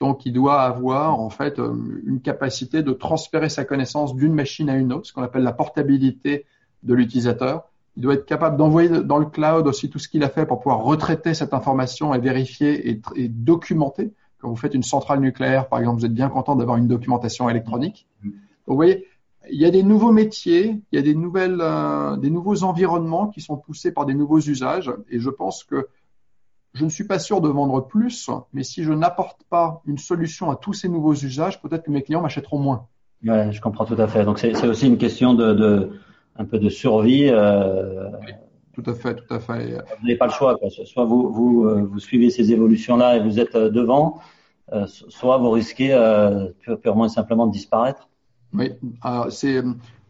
donc, 0.00 0.24
il 0.24 0.32
doit 0.32 0.62
avoir 0.62 1.20
en 1.20 1.28
fait 1.28 1.58
euh, 1.58 1.74
une 2.06 2.22
capacité 2.22 2.82
de 2.82 2.92
transférer 2.92 3.50
sa 3.50 3.64
connaissance 3.66 4.14
d'une 4.14 4.32
machine 4.32 4.70
à 4.70 4.76
une 4.76 4.94
autre, 4.94 5.06
ce 5.06 5.12
qu'on 5.12 5.22
appelle 5.22 5.42
la 5.42 5.52
portabilité 5.52 6.46
de 6.82 6.94
l'utilisateur. 6.94 7.64
Il 7.96 8.04
doit 8.04 8.14
être 8.14 8.24
capable 8.24 8.56
d'envoyer 8.56 8.88
dans 8.88 9.18
le 9.18 9.26
cloud 9.26 9.66
aussi 9.66 9.90
tout 9.90 9.98
ce 9.98 10.08
qu'il 10.08 10.24
a 10.24 10.30
fait 10.30 10.46
pour 10.46 10.60
pouvoir 10.60 10.82
retraiter 10.82 11.34
cette 11.34 11.52
information 11.52 12.14
et 12.14 12.18
vérifier 12.18 12.98
et, 13.14 13.28
documenter. 13.28 14.12
Quand 14.38 14.48
vous 14.48 14.56
faites 14.56 14.72
une 14.72 14.82
centrale 14.82 15.20
nucléaire, 15.20 15.68
par 15.68 15.80
exemple, 15.80 15.98
vous 15.98 16.06
êtes 16.06 16.14
bien 16.14 16.30
content 16.30 16.56
d'avoir 16.56 16.78
une 16.78 16.88
documentation 16.88 17.50
électronique. 17.50 18.06
Donc, 18.24 18.32
vous 18.68 18.76
voyez, 18.76 19.06
il 19.50 19.60
y 19.60 19.66
a 19.66 19.70
des 19.70 19.82
nouveaux 19.82 20.12
métiers, 20.12 20.80
il 20.92 20.96
y 20.96 20.98
a 20.98 21.02
des 21.02 21.14
nouvelles, 21.14 21.58
euh, 21.60 22.16
des 22.16 22.30
nouveaux 22.30 22.62
environnements 22.62 23.26
qui 23.26 23.42
sont 23.42 23.58
poussés 23.58 23.92
par 23.92 24.06
des 24.06 24.14
nouveaux 24.14 24.40
usages, 24.40 24.90
et 25.10 25.18
je 25.18 25.28
pense 25.28 25.62
que 25.64 25.88
je 26.72 26.84
ne 26.84 26.90
suis 26.90 27.04
pas 27.04 27.18
sûr 27.18 27.40
de 27.40 27.48
vendre 27.48 27.80
plus, 27.80 28.30
mais 28.52 28.62
si 28.62 28.84
je 28.84 28.92
n'apporte 28.92 29.42
pas 29.50 29.82
une 29.86 29.98
solution 29.98 30.50
à 30.50 30.56
tous 30.56 30.72
ces 30.72 30.88
nouveaux 30.88 31.14
usages, 31.14 31.60
peut-être 31.60 31.84
que 31.84 31.90
mes 31.90 32.02
clients 32.02 32.22
m'achèteront 32.22 32.58
moins. 32.58 32.86
Ouais, 33.24 33.52
je 33.52 33.60
comprends 33.60 33.84
tout 33.84 33.96
à 33.98 34.06
fait. 34.06 34.24
Donc 34.24 34.38
c'est 34.38 34.66
aussi 34.66 34.86
une 34.86 34.98
question 34.98 35.34
de, 35.34 35.52
de, 35.52 35.90
un 36.36 36.44
peu 36.44 36.58
de 36.58 36.68
survie. 36.68 37.28
Euh... 37.28 38.08
tout 38.72 38.84
à 38.86 38.94
fait, 38.94 39.14
tout 39.14 39.34
à 39.34 39.40
fait. 39.40 39.72
Vous 39.98 40.06
n'avez 40.06 40.16
pas 40.16 40.26
le 40.26 40.32
choix. 40.32 40.56
Quoi. 40.56 40.70
Soit 40.70 41.04
vous, 41.04 41.30
vous, 41.30 41.64
euh, 41.64 41.82
vous 41.82 41.98
suivez 41.98 42.30
ces 42.30 42.52
évolutions-là 42.52 43.16
et 43.16 43.20
vous 43.20 43.38
êtes 43.40 43.56
euh, 43.56 43.68
devant, 43.68 44.20
euh, 44.72 44.86
soit 44.86 45.38
vous 45.38 45.50
risquez 45.50 45.92
euh, 45.92 46.48
purement 46.82 47.06
et 47.06 47.08
simplement 47.10 47.46
de 47.46 47.52
disparaître. 47.52 48.08
Oui, 48.52 48.72
c'est 49.30 49.62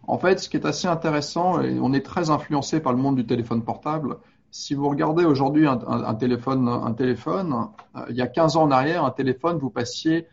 en 0.06 0.18
fait 0.18 0.40
ce 0.40 0.48
qui 0.48 0.56
est 0.56 0.64
assez 0.64 0.88
intéressant 0.88 1.60
et 1.60 1.78
on 1.78 1.92
est 1.92 2.04
très 2.04 2.30
influencé 2.30 2.80
par 2.80 2.92
le 2.92 2.98
monde 2.98 3.16
du 3.16 3.26
téléphone 3.26 3.62
portable 3.62 4.16
si 4.50 4.74
vous 4.74 4.88
regardez 4.88 5.24
aujourd'hui 5.24 5.66
un, 5.66 6.14
téléphone, 6.14 6.68
euh, 6.68 8.00
il 8.10 8.16
y 8.16 8.22
a 8.22 8.26
15 8.26 8.56
ans 8.56 8.64
en 8.64 8.70
arrière, 8.70 9.04
un 9.04 9.10
téléphone, 9.10 9.58
vous 9.58 9.70
passiez 9.70 10.26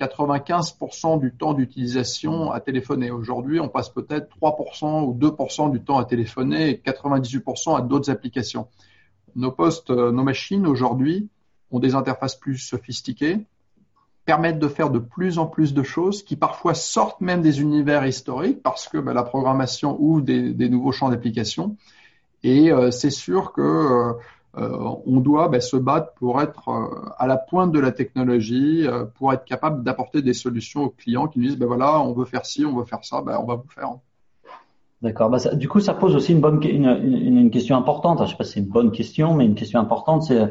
95% 0.00 1.20
du 1.20 1.32
temps 1.32 1.52
d'utilisation 1.52 2.50
à 2.52 2.60
téléphoner. 2.60 3.10
Aujourd'hui, 3.10 3.60
on 3.60 3.68
passe 3.68 3.90
peut-être 3.90 4.34
3% 4.40 5.04
ou 5.04 5.14
2% 5.14 5.70
du 5.70 5.82
temps 5.82 5.98
à 5.98 6.04
téléphoner 6.04 6.70
et 6.70 6.74
98% 6.74 7.76
à 7.76 7.82
d'autres 7.82 8.10
applications. 8.10 8.66
Nos 9.36 9.52
postes, 9.52 9.90
euh, 9.90 10.10
nos 10.10 10.24
machines 10.24 10.66
aujourd'hui 10.66 11.28
ont 11.70 11.78
des 11.78 11.94
interfaces 11.94 12.34
plus 12.34 12.56
sophistiquées, 12.56 13.46
permettent 14.24 14.58
de 14.58 14.68
faire 14.68 14.90
de 14.90 14.98
plus 14.98 15.38
en 15.38 15.46
plus 15.46 15.74
de 15.74 15.82
choses 15.82 16.22
qui 16.22 16.36
parfois 16.36 16.74
sortent 16.74 17.20
même 17.20 17.42
des 17.42 17.60
univers 17.60 18.06
historiques 18.06 18.62
parce 18.62 18.88
que 18.88 18.98
ben, 18.98 19.12
la 19.12 19.22
programmation 19.22 19.96
ouvre 20.00 20.22
des, 20.22 20.68
nouveaux 20.68 20.92
champs 20.92 21.10
d'application. 21.10 21.76
Et 22.42 22.72
euh, 22.72 22.90
c'est 22.90 23.10
sûr 23.10 23.52
que 23.52 23.60
euh, 23.60 24.12
euh, 24.56 24.94
on 25.06 25.20
doit 25.20 25.48
ben, 25.48 25.60
se 25.60 25.76
battre 25.76 26.12
pour 26.14 26.40
être 26.40 26.68
à 27.18 27.26
la 27.26 27.36
pointe 27.36 27.72
de 27.72 27.78
la 27.78 27.92
technologie, 27.92 28.86
pour 29.14 29.32
être 29.32 29.44
capable 29.44 29.84
d'apporter 29.84 30.22
des 30.22 30.34
solutions 30.34 30.84
aux 30.84 30.90
clients 30.90 31.28
qui 31.28 31.38
nous 31.38 31.46
disent 31.46 31.58
ben 31.58 31.66
voilà, 31.66 32.00
on 32.00 32.12
veut 32.12 32.24
faire 32.24 32.44
ci, 32.46 32.64
on 32.64 32.76
veut 32.76 32.84
faire 32.84 33.04
ça, 33.04 33.22
ben, 33.22 33.38
on 33.40 33.46
va 33.46 33.54
vous 33.54 33.68
faire. 33.68 33.90
D'accord. 35.02 35.30
Bah, 35.30 35.38
du 35.54 35.68
coup, 35.68 35.80
ça 35.80 35.94
pose 35.94 36.14
aussi 36.16 36.32
une 36.32 36.40
bonne 36.40 36.60
une, 36.62 37.50
question 37.50 37.76
importante. 37.76 38.18
Je 38.18 38.24
ne 38.24 38.28
sais 38.28 38.36
pas 38.36 38.44
si 38.44 38.54
c'est 38.54 38.60
une 38.60 38.66
bonne 38.66 38.90
question, 38.90 39.34
mais 39.34 39.46
une 39.46 39.54
question 39.54 39.80
importante, 39.80 40.24
c'est 40.24 40.50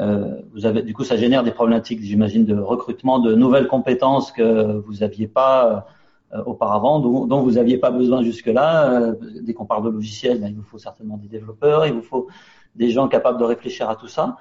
euh, 0.00 0.40
vous 0.52 0.64
avez, 0.64 0.82
du 0.82 0.94
coup, 0.94 1.04
ça 1.04 1.16
génère 1.16 1.42
des 1.42 1.50
problématiques, 1.50 2.00
j'imagine, 2.02 2.44
de 2.44 2.56
recrutement 2.56 3.18
de 3.18 3.34
nouvelles 3.34 3.68
compétences 3.68 4.32
que 4.32 4.78
vous 4.78 4.98
n'aviez 5.00 5.26
pas 5.26 5.86
auparavant, 6.46 6.98
dont, 7.00 7.40
vous 7.40 7.52
n'aviez 7.52 7.78
pas 7.78 7.90
besoin 7.90 8.22
jusque-là. 8.22 8.90
Euh, 8.90 9.14
dès 9.42 9.54
qu'on 9.54 9.66
parle 9.66 9.84
de 9.84 9.90
logiciels, 9.90 10.40
ben, 10.40 10.48
il 10.48 10.56
vous 10.56 10.62
faut 10.62 10.78
certainement 10.78 11.16
des 11.16 11.28
développeurs, 11.28 11.86
il 11.86 11.92
vous 11.92 12.02
faut 12.02 12.28
des 12.74 12.90
gens 12.90 13.08
capables 13.08 13.38
de 13.38 13.44
réfléchir 13.44 13.90
à 13.90 13.96
tout 13.96 14.08
ça. 14.08 14.36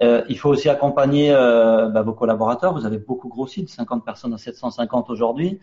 il 0.00 0.38
faut 0.38 0.48
aussi 0.48 0.68
accompagner 0.70 1.32
ben, 1.32 2.02
vos 2.02 2.14
collaborateurs. 2.14 2.72
Vous 2.72 2.86
avez 2.86 2.98
beaucoup 2.98 3.28
grossi, 3.28 3.62
de 3.62 3.68
50 3.68 4.04
personnes 4.04 4.32
à 4.32 4.38
750 4.38 5.10
aujourd'hui. 5.10 5.60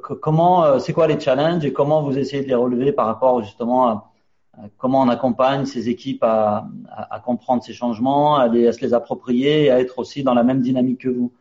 comment, 0.00 0.78
c'est 0.78 0.92
quoi 0.92 1.06
les 1.06 1.18
challenges 1.18 1.64
et 1.64 1.72
comment 1.72 2.02
vous 2.02 2.18
essayez 2.18 2.42
de 2.42 2.48
les 2.48 2.54
relever 2.54 2.92
par 2.92 3.06
rapport 3.06 3.42
justement 3.42 3.88
à 3.88 4.10
euh, 4.58 4.68
comment 4.78 5.02
on 5.02 5.08
accompagne 5.08 5.64
ces 5.66 5.88
équipes 5.88 6.22
à, 6.24 6.68
comprendre 7.24 7.62
ces 7.62 7.72
changements, 7.72 8.36
à, 8.36 8.48
se 8.50 8.80
les 8.80 8.94
approprier 8.94 9.64
et 9.64 9.70
à 9.70 9.80
être 9.80 9.98
aussi 9.98 10.22
dans 10.22 10.34
la 10.34 10.42
même 10.44 10.60
dynamique 10.60 11.00
que 11.02 11.08
vous? 11.08 11.32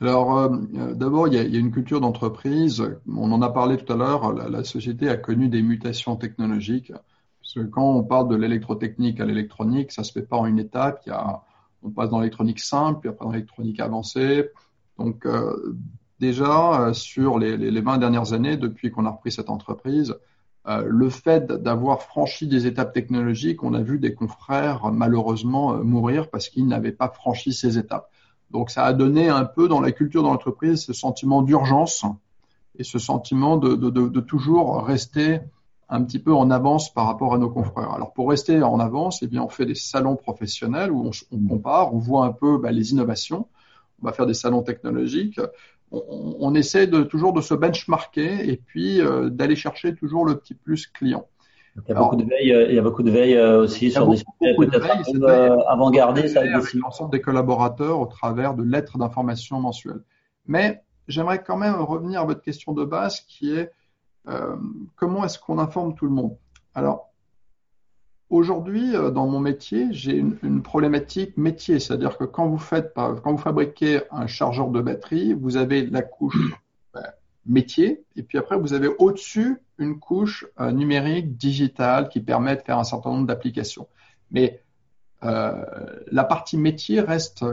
Alors, 0.00 0.38
euh, 0.38 0.48
euh, 0.76 0.94
d'abord, 0.94 1.28
il 1.28 1.34
y, 1.34 1.38
a, 1.38 1.42
une 1.42 1.72
culture 1.72 2.00
d'entreprise. 2.00 2.84
On 3.08 3.32
en 3.32 3.42
a 3.42 3.50
parlé 3.50 3.76
tout 3.76 3.92
à 3.92 3.96
l'heure. 3.96 4.32
La, 4.32 4.64
société 4.64 5.08
a 5.08 5.16
connu 5.16 5.48
des 5.48 5.62
mutations 5.62 6.16
technologiques. 6.16 6.92
Parce 7.40 7.54
que 7.54 7.60
quand 7.60 7.90
on 7.90 8.04
parle 8.04 8.28
de 8.28 8.36
l'électrotechnique 8.36 9.20
à 9.20 9.24
l'électronique, 9.24 9.90
ça 9.92 10.04
se 10.04 10.12
fait 10.12 10.22
pas 10.22 10.36
en 10.36 10.46
une 10.46 10.58
étape. 10.58 11.02
Il 11.06 11.10
y 11.10 11.12
a, 11.12 11.42
on 11.82 11.90
passe 11.90 12.10
dans 12.10 12.20
l'électronique 12.20 12.60
simple, 12.60 13.00
puis 13.00 13.08
après 13.08 13.24
dans 13.24 13.32
l'électronique 13.32 13.80
avancée. 13.80 14.50
Donc, 14.98 15.26
déjà, 16.20 16.90
sur 16.92 17.38
les, 17.38 17.56
les, 17.56 17.80
20 17.80 17.98
dernières 17.98 18.32
années, 18.32 18.56
depuis 18.56 18.90
qu'on 18.90 19.06
a 19.06 19.10
repris 19.10 19.32
cette 19.32 19.50
entreprise, 19.50 20.14
euh, 20.68 20.84
le 20.86 21.08
fait 21.08 21.50
d'avoir 21.50 22.02
franchi 22.02 22.46
des 22.46 22.66
étapes 22.66 22.92
technologiques, 22.92 23.62
on 23.62 23.72
a 23.72 23.80
vu 23.80 23.98
des 23.98 24.12
confrères 24.12 24.92
malheureusement 24.92 25.72
euh, 25.72 25.82
mourir 25.82 26.28
parce 26.28 26.50
qu'ils 26.50 26.66
n'avaient 26.66 26.92
pas 26.92 27.08
franchi 27.08 27.54
ces 27.54 27.78
étapes. 27.78 28.10
Donc 28.50 28.70
ça 28.70 28.84
a 28.84 28.92
donné 28.92 29.28
un 29.28 29.44
peu 29.44 29.68
dans 29.68 29.80
la 29.80 29.92
culture 29.92 30.22
de 30.22 30.28
l'entreprise 30.28 30.84
ce 30.84 30.92
sentiment 30.92 31.42
d'urgence 31.42 32.04
et 32.78 32.84
ce 32.84 32.98
sentiment 32.98 33.56
de, 33.56 34.20
toujours 34.20 34.84
rester 34.84 35.40
un 35.88 36.02
petit 36.04 36.18
peu 36.18 36.34
en 36.34 36.50
avance 36.50 36.92
par 36.92 37.06
rapport 37.06 37.34
à 37.34 37.38
nos 37.38 37.50
confrères. 37.50 37.92
Alors 37.92 38.12
pour 38.12 38.30
rester 38.30 38.62
en 38.62 38.78
avance, 38.78 39.22
eh 39.22 39.26
bien 39.26 39.42
on 39.42 39.48
fait 39.48 39.66
des 39.66 39.74
salons 39.74 40.16
professionnels 40.16 40.92
où 40.92 41.10
on, 41.30 41.38
compare, 41.48 41.94
on 41.94 41.98
voit 41.98 42.26
un 42.26 42.32
peu 42.32 42.58
bah, 42.58 42.70
les 42.70 42.92
innovations. 42.92 43.48
On 44.00 44.06
va 44.06 44.12
faire 44.12 44.26
des 44.26 44.34
salons 44.34 44.62
technologiques 44.62 45.40
on, 45.90 46.54
essaie 46.54 46.88
toujours 47.08 47.32
de 47.32 47.40
se 47.40 47.54
benchmarker 47.54 48.48
et 48.48 48.56
puis 48.56 49.00
euh, 49.00 49.30
d'aller 49.30 49.56
chercher 49.56 49.94
toujours 49.94 50.24
le 50.24 50.36
petit 50.36 50.54
plus 50.54 50.86
client. 50.86 51.26
Il 51.86 51.90
y 51.90 51.92
a 51.92 51.98
beaucoup 51.98 52.16
de 52.16 52.24
veille, 52.24 52.52
euh, 52.52 52.68
il 52.68 52.74
y 52.74 52.78
a 52.78 52.82
beaucoup 52.82 53.02
de 53.02 53.10
veille 53.10 53.36
euh, 53.36 53.62
aussi 53.62 53.90
sur 53.90 54.08
des 54.08 54.16
sujets 54.16 54.54
peut-être 54.56 55.68
avant-gardés. 55.68 56.28
Ça 56.28 56.40
avec 56.40 56.74
l'ensemble 56.74 57.12
des 57.12 57.20
collaborateurs 57.20 58.00
au 58.00 58.06
travers 58.06 58.54
de 58.54 58.62
lettres 58.62 58.98
d'information 58.98 59.60
mensuelles. 59.60 60.02
Mais 60.46 60.82
j'aimerais 61.06 61.42
quand 61.42 61.56
même 61.56 61.76
revenir 61.76 62.22
à 62.22 62.24
votre 62.24 62.42
question 62.42 62.72
de 62.72 62.84
base 62.84 63.20
qui 63.20 63.54
est 63.54 63.70
comment 64.96 65.24
est-ce 65.24 65.38
qu'on 65.38 65.58
informe 65.58 65.94
tout 65.94 66.04
le 66.04 66.10
monde? 66.10 66.36
Alors, 66.74 67.08
Aujourd'hui, 68.30 68.94
euh, 68.94 69.10
dans 69.10 69.26
mon 69.26 69.40
métier, 69.40 69.86
j'ai 69.90 70.16
une, 70.16 70.62
problématique 70.62 71.36
métier, 71.38 71.78
c'est-à-dire 71.78 72.18
que 72.18 72.24
quand 72.24 72.46
vous 72.46 72.58
faites, 72.58 72.92
quand 72.94 73.32
vous 73.32 73.38
fabriquez 73.38 74.02
un 74.10 74.26
chargeur 74.26 74.68
de 74.68 74.82
batterie, 74.82 75.32
vous 75.32 75.56
avez 75.56 75.86
la 75.86 76.02
couche 76.02 76.52
ben, 76.92 77.04
métier, 77.46 78.04
et 78.16 78.22
puis 78.22 78.36
après 78.36 78.58
vous 78.58 78.74
avez 78.74 78.88
au-dessus 78.98 79.62
une 79.78 79.98
couche 79.98 80.46
euh, 80.60 80.70
numérique, 80.70 81.36
digitale, 81.36 82.08
qui 82.08 82.20
permet 82.20 82.56
de 82.56 82.62
faire 82.62 82.78
un 82.78 82.84
certain 82.84 83.10
nombre 83.10 83.26
d'applications. 83.26 83.88
Mais 84.30 84.62
euh, 85.24 85.64
la 86.10 86.24
partie 86.24 86.56
métier 86.56 87.00
reste 87.00 87.44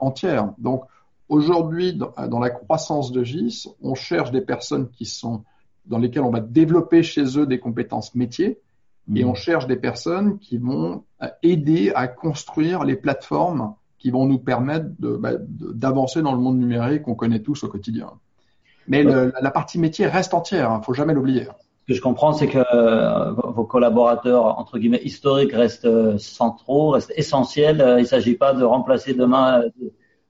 entière. 0.00 0.52
Donc 0.58 0.84
aujourd'hui, 1.28 1.94
dans, 1.94 2.12
dans, 2.28 2.40
la 2.40 2.50
croissance 2.50 3.12
de 3.12 3.22
GIS, 3.22 3.68
on 3.80 3.94
cherche 3.94 4.30
des 4.30 4.40
personnes 4.40 4.88
qui 4.90 5.06
sont 5.06 5.44
dans 5.86 5.98
lesquelles 5.98 6.22
on 6.22 6.30
va 6.30 6.40
développer 6.40 7.02
chez 7.02 7.38
eux 7.38 7.46
des 7.46 7.58
compétences 7.58 8.14
métiers 8.14 8.60
et 9.14 9.24
on 9.24 9.34
cherche 9.34 9.66
des 9.66 9.76
personnes 9.76 10.38
qui 10.38 10.58
vont 10.58 11.04
euh, 11.22 11.28
aider 11.42 11.92
à 11.94 12.06
construire 12.06 12.84
les 12.84 12.96
plateformes 12.96 13.74
qui 13.98 14.10
vont 14.10 14.26
nous 14.26 14.38
permettre 14.38 14.86
bah, 14.98 15.32
d'avancer 15.38 16.22
dans 16.22 16.32
le 16.32 16.38
monde 16.38 16.58
numérique 16.58 17.02
qu'on 17.02 17.14
connaît 17.14 17.40
tous 17.40 17.62
au 17.64 17.68
quotidien. 17.68 18.10
Mais 18.88 19.04
la 19.04 19.50
partie 19.52 19.78
métier 19.78 20.06
reste 20.06 20.34
entière, 20.34 20.68
il 20.70 20.74
hein, 20.74 20.78
ne 20.78 20.82
faut 20.82 20.92
jamais 20.92 21.14
l'oublier. 21.14 21.46
Ce 21.82 21.86
que 21.88 21.94
je 21.94 22.00
comprends, 22.00 22.32
c'est 22.32 22.46
que 22.46 22.58
euh, 22.74 23.32
vos 23.32 23.64
collaborateurs, 23.64 24.58
entre 24.58 24.78
guillemets, 24.78 25.02
historiques 25.02 25.52
restent 25.52 25.84
euh, 25.84 26.16
centraux, 26.18 26.90
restent 26.90 27.12
essentiels. 27.16 27.84
il 27.98 28.02
ne 28.02 28.06
s'agit 28.06 28.36
pas 28.36 28.54
de 28.54 28.62
remplacer 28.62 29.14
demain 29.14 29.64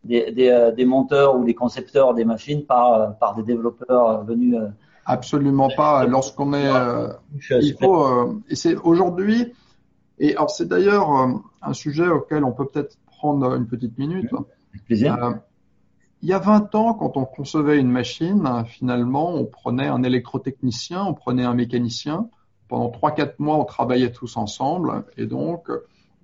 des, 0.05 0.33
des, 0.33 0.73
des, 0.75 0.85
monteurs 0.85 1.37
ou 1.37 1.45
des 1.45 1.55
concepteurs 1.55 2.15
des 2.15 2.25
machines 2.25 2.65
par, 2.65 3.17
par 3.19 3.35
des 3.35 3.43
développeurs 3.43 4.25
venus 4.25 4.57
Absolument 5.05 5.69
pas. 5.77 6.07
Lorsqu'on 6.07 6.53
est, 6.55 6.69
euh, 6.69 7.09
il 7.51 7.77
faut, 7.81 8.07
euh, 8.07 8.41
et 8.49 8.55
c'est 8.55 8.77
aujourd'hui, 8.77 9.53
et 10.19 10.37
alors 10.37 10.51
c'est 10.51 10.69
d'ailleurs 10.69 11.11
euh, 11.11 11.33
un 11.61 11.73
sujet 11.73 12.07
auquel 12.07 12.45
on 12.45 12.53
peut 12.53 12.67
peut-être 12.67 12.97
prendre 13.07 13.55
une 13.55 13.67
petite 13.67 13.99
minute. 13.99 14.31
plaisir. 14.87 15.41
Il 16.23 16.29
y 16.29 16.33
a 16.33 16.39
20 16.39 16.75
ans, 16.77 16.95
quand 16.95 17.17
on 17.17 17.25
concevait 17.25 17.79
une 17.81 17.91
machine, 17.91 18.65
finalement, 18.67 19.35
on 19.35 19.45
prenait 19.45 19.89
un 19.89 20.05
électrotechnicien, 20.05 21.05
on 21.05 21.15
prenait 21.15 21.45
un 21.45 21.55
mécanicien. 21.55 22.29
Pendant 22.69 22.91
3-4 22.91 23.35
mois, 23.39 23.57
on 23.57 23.65
travaillait 23.65 24.13
tous 24.13 24.37
ensemble. 24.37 25.05
Et 25.17 25.27
donc, 25.27 25.69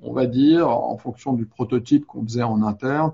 on 0.03 0.13
va 0.13 0.27
dire, 0.27 0.71
en 0.71 0.97
fonction 0.97 1.33
du 1.33 1.47
prototype 1.47 2.07
qu'on 2.07 2.23
faisait 2.23 2.45
en 2.45 2.63
interne, 2.63 3.13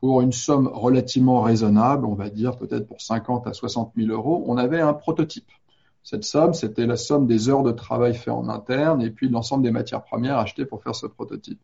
pour 0.00 0.20
une 0.20 0.32
somme 0.32 0.66
relativement 0.66 1.42
raisonnable, 1.42 2.06
on 2.06 2.14
va 2.14 2.28
dire 2.28 2.56
peut-être 2.56 2.88
pour 2.88 3.00
50 3.00 3.46
à 3.46 3.52
60 3.52 3.92
000 3.96 4.10
euros, 4.10 4.42
on 4.48 4.56
avait 4.56 4.80
un 4.80 4.94
prototype. 4.94 5.48
Cette 6.02 6.24
somme, 6.24 6.54
c'était 6.54 6.86
la 6.86 6.96
somme 6.96 7.28
des 7.28 7.48
heures 7.48 7.62
de 7.62 7.70
travail 7.70 8.14
fait 8.14 8.32
en 8.32 8.48
interne 8.48 9.00
et 9.02 9.10
puis 9.10 9.28
l'ensemble 9.28 9.62
des 9.62 9.70
matières 9.70 10.02
premières 10.02 10.38
achetées 10.38 10.64
pour 10.64 10.82
faire 10.82 10.96
ce 10.96 11.06
prototype. 11.06 11.60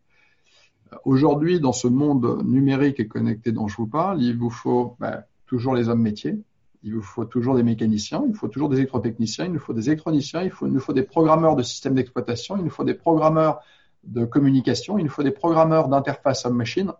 Aujourd'hui, 1.05 1.61
dans 1.61 1.73
ce 1.73 1.89
monde 1.89 2.43
numérique 2.45 3.01
et 3.01 3.09
connecté 3.09 3.53
dont 3.53 3.69
je 3.69 3.77
vous 3.77 3.87
parle, 3.87 4.23
il 4.23 4.37
vous 4.37 4.51
faut 4.51 4.97
ben, 5.01 5.23
toujours 5.47 5.75
les 5.75 5.89
hommes 5.89 6.03
métiers, 6.03 6.39
il 6.83 6.95
vous 6.95 7.03
faut 7.03 7.25
toujours 7.25 7.57
des 7.57 7.63
mécaniciens, 7.63 8.25
il 8.29 8.35
faut 8.35 8.49
toujours 8.49 8.69
des 8.69 8.77
électrotechniciens, 8.77 9.47
il 9.47 9.53
nous 9.53 9.59
faut 9.59 9.73
des 9.73 9.89
électroniciens, 9.89 10.43
il, 10.43 10.51
faut, 10.51 10.67
il 10.67 10.73
nous 10.73 10.81
faut 10.81 10.93
des 10.93 11.03
programmeurs 11.03 11.57
de 11.57 11.63
systèmes 11.63 11.95
d'exploitation, 11.95 12.57
il 12.57 12.65
nous 12.65 12.71
faut 12.71 12.85
des 12.85 12.95
programmeurs 12.95 13.61
de 14.05 14.25
communication, 14.25 14.99
il 14.99 15.05
nous 15.05 15.11
faut 15.11 15.23
des 15.23 15.33
programmeurs 15.33 15.89
d'interface 15.89 16.45
homme-machine. 16.47 16.93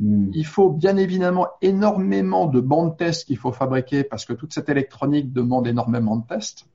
Hmm. 0.00 0.30
Il 0.34 0.46
faut 0.46 0.70
bien 0.70 0.96
évidemment 0.96 1.48
énormément 1.62 2.46
de 2.46 2.60
bandes 2.60 2.96
tests 2.96 3.26
qu'il 3.26 3.38
faut 3.38 3.52
fabriquer 3.52 4.02
parce 4.02 4.24
que 4.24 4.32
toute 4.32 4.52
cette 4.52 4.68
électronique 4.68 5.32
demande 5.32 5.66
énormément 5.66 6.16
de 6.16 6.26
tests. 6.26 6.66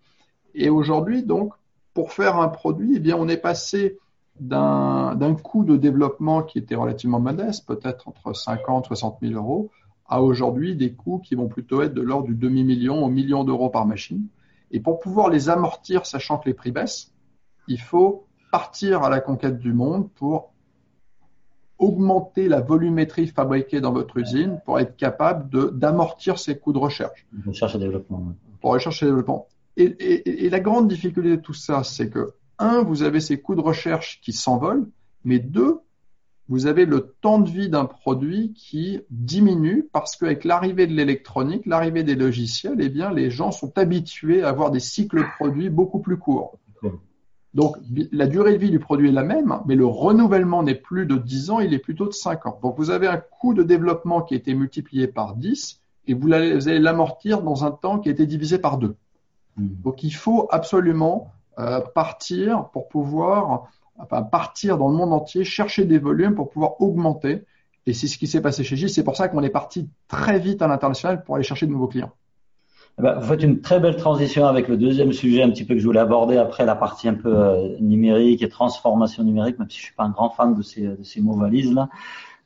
Et 0.53 0.69
aujourd'hui, 0.69 1.23
donc, 1.23 1.53
pour 1.93 2.13
faire 2.13 2.37
un 2.37 2.47
produit, 2.47 2.93
eh 2.95 2.99
bien, 2.99 3.17
on 3.17 3.27
est 3.27 3.37
passé 3.37 3.97
d'un 4.39 5.35
coût 5.41 5.63
de 5.63 5.77
développement 5.77 6.43
qui 6.43 6.57
était 6.57 6.75
relativement 6.75 7.19
modeste, 7.19 7.65
peut-être 7.65 8.07
entre 8.07 8.33
50 8.33 8.85
et 8.85 8.87
60 8.89 9.17
000 9.21 9.33
euros, 9.33 9.71
à 10.07 10.21
aujourd'hui 10.21 10.75
des 10.75 10.93
coûts 10.93 11.19
qui 11.19 11.35
vont 11.35 11.47
plutôt 11.47 11.81
être 11.81 11.93
de 11.93 12.01
l'ordre 12.01 12.27
du 12.27 12.35
demi-million 12.35 13.03
au 13.03 13.09
million 13.09 13.43
d'euros 13.43 13.69
par 13.69 13.85
machine. 13.85 14.27
Et 14.71 14.79
pour 14.79 14.99
pouvoir 14.99 15.29
les 15.29 15.49
amortir, 15.49 16.05
sachant 16.05 16.37
que 16.37 16.49
les 16.49 16.53
prix 16.53 16.71
baissent, 16.71 17.13
il 17.67 17.79
faut 17.79 18.27
partir 18.51 19.03
à 19.03 19.09
la 19.09 19.19
conquête 19.19 19.57
du 19.57 19.73
monde 19.73 20.09
pour 20.11 20.53
augmenter 21.77 22.47
la 22.47 22.61
volumétrie 22.61 23.27
fabriquée 23.27 23.81
dans 23.81 23.91
votre 23.91 24.17
usine 24.17 24.59
pour 24.65 24.79
être 24.79 24.95
capable 24.95 25.77
d'amortir 25.77 26.39
ces 26.39 26.57
coûts 26.57 26.73
de 26.73 26.77
recherche. 26.77 27.25
Recherche 27.45 27.75
et 27.75 27.79
développement. 27.79 28.33
Pour 28.61 28.71
recherche 28.71 29.03
et 29.03 29.07
développement. 29.07 29.47
Et, 29.77 29.83
et, 29.83 30.45
et, 30.45 30.49
la 30.49 30.61
grande 30.61 30.87
difficulté 30.87 31.31
de 31.31 31.35
tout 31.41 31.53
ça, 31.53 31.83
c'est 31.83 32.09
que 32.09 32.33
un, 32.59 32.83
vous 32.83 33.03
avez 33.03 33.19
ces 33.19 33.39
coûts 33.39 33.55
de 33.55 33.61
recherche 33.61 34.21
qui 34.21 34.33
s'envolent, 34.33 34.87
mais 35.23 35.39
deux, 35.39 35.79
vous 36.47 36.67
avez 36.67 36.85
le 36.85 37.15
temps 37.21 37.39
de 37.39 37.49
vie 37.49 37.69
d'un 37.69 37.85
produit 37.85 38.53
qui 38.53 39.01
diminue 39.09 39.87
parce 39.91 40.15
qu'avec 40.15 40.43
l'arrivée 40.43 40.85
de 40.85 40.93
l'électronique, 40.93 41.65
l'arrivée 41.65 42.03
des 42.03 42.15
logiciels, 42.15 42.77
eh 42.79 42.89
bien, 42.89 43.11
les 43.11 43.31
gens 43.31 43.51
sont 43.51 43.75
habitués 43.77 44.43
à 44.43 44.49
avoir 44.49 44.69
des 44.69 44.79
cycles 44.79 45.25
produits 45.37 45.69
beaucoup 45.69 45.99
plus 45.99 46.17
courts. 46.17 46.59
Donc, 47.55 47.77
la 48.11 48.27
durée 48.27 48.51
de 48.51 48.57
vie 48.57 48.69
du 48.69 48.79
produit 48.79 49.07
est 49.07 49.13
la 49.13 49.23
même, 49.23 49.59
mais 49.65 49.75
le 49.75 49.85
renouvellement 49.85 50.61
n'est 50.61 50.75
plus 50.75 51.05
de 51.05 51.15
10 51.15 51.51
ans, 51.51 51.59
il 51.61 51.73
est 51.73 51.79
plutôt 51.79 52.05
de 52.05 52.11
5 52.11 52.45
ans. 52.47 52.59
Donc, 52.61 52.75
vous 52.77 52.89
avez 52.89 53.07
un 53.07 53.15
coût 53.17 53.53
de 53.53 53.63
développement 53.63 54.21
qui 54.21 54.33
a 54.33 54.37
été 54.37 54.53
multiplié 54.53 55.07
par 55.07 55.37
10 55.37 55.81
et 56.07 56.13
vous 56.13 56.31
allez 56.33 56.79
l'amortir 56.79 57.41
dans 57.41 57.63
un 57.63 57.71
temps 57.71 57.99
qui 57.99 58.09
a 58.09 58.11
été 58.11 58.25
divisé 58.25 58.59
par 58.59 58.77
2. 58.77 58.95
Hmm. 59.55 59.67
Donc, 59.83 60.03
il 60.03 60.13
faut 60.13 60.47
absolument 60.51 61.31
euh, 61.59 61.81
partir 61.81 62.69
pour 62.71 62.87
pouvoir 62.87 63.69
partir 64.31 64.77
dans 64.77 64.89
le 64.89 64.95
monde 64.95 65.13
entier, 65.13 65.43
chercher 65.43 65.85
des 65.85 65.99
volumes 65.99 66.35
pour 66.35 66.49
pouvoir 66.49 66.81
augmenter. 66.81 67.45
Et 67.87 67.93
c'est 67.93 68.07
ce 68.07 68.17
qui 68.17 68.27
s'est 68.27 68.41
passé 68.41 68.63
chez 68.63 68.75
Gilles. 68.75 68.89
C'est 68.89 69.03
pour 69.03 69.15
ça 69.15 69.27
qu'on 69.27 69.43
est 69.43 69.49
parti 69.49 69.89
très 70.07 70.39
vite 70.39 70.61
à 70.61 70.67
l'international 70.67 71.23
pour 71.23 71.35
aller 71.35 71.43
chercher 71.43 71.67
de 71.67 71.71
nouveaux 71.71 71.87
clients. 71.87 72.11
Eh 72.97 73.01
ben, 73.01 73.19
vous 73.19 73.27
faites 73.27 73.43
une 73.43 73.59
très 73.61 73.79
belle 73.79 73.97
transition 73.97 74.45
avec 74.45 74.69
le 74.69 74.77
deuxième 74.77 75.11
sujet 75.11 75.43
un 75.43 75.49
petit 75.49 75.65
peu 75.65 75.73
que 75.73 75.81
je 75.81 75.85
voulais 75.85 75.99
aborder 75.99 76.37
après 76.37 76.65
la 76.65 76.75
partie 76.75 77.09
un 77.09 77.13
peu 77.13 77.35
euh, 77.35 77.75
numérique 77.79 78.41
et 78.41 78.47
transformation 78.47 79.23
numérique, 79.23 79.59
même 79.59 79.69
si 79.69 79.77
je 79.79 79.83
suis 79.83 79.93
pas 79.93 80.03
un 80.03 80.09
grand 80.09 80.29
fan 80.29 80.55
de 80.55 80.61
ces, 80.61 80.81
de 80.81 81.03
ces 81.03 81.21
mots 81.21 81.35
valises 81.35 81.73
là. 81.73 81.89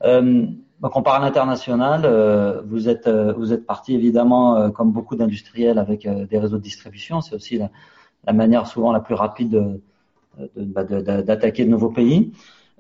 Euh, 0.04 0.46
donc 0.82 0.96
on 0.96 1.04
parle 1.04 1.24
international. 1.24 2.02
Euh, 2.06 2.62
vous 2.66 2.90
êtes 2.90 3.08
vous 3.10 3.54
êtes 3.54 3.66
parti 3.66 3.94
évidemment 3.94 4.72
comme 4.72 4.92
beaucoup 4.92 5.16
d'industriels 5.16 5.78
avec 5.78 6.08
des 6.08 6.40
réseaux 6.40 6.58
de 6.58 6.64
distribution. 6.64 7.22
C'est 7.22 7.36
aussi 7.36 7.58
la, 7.58 7.70
la, 8.26 8.34
manière 8.34 8.68
souvent 8.68 8.92
la 8.92 9.00
plus 9.00 9.16
rapide 9.16 9.50
de, 9.50 9.82
bah, 10.56 10.84
d'attaquer 10.84 11.66
de, 11.66 11.70
nouveaux 11.70 11.90
pays. 11.90 12.32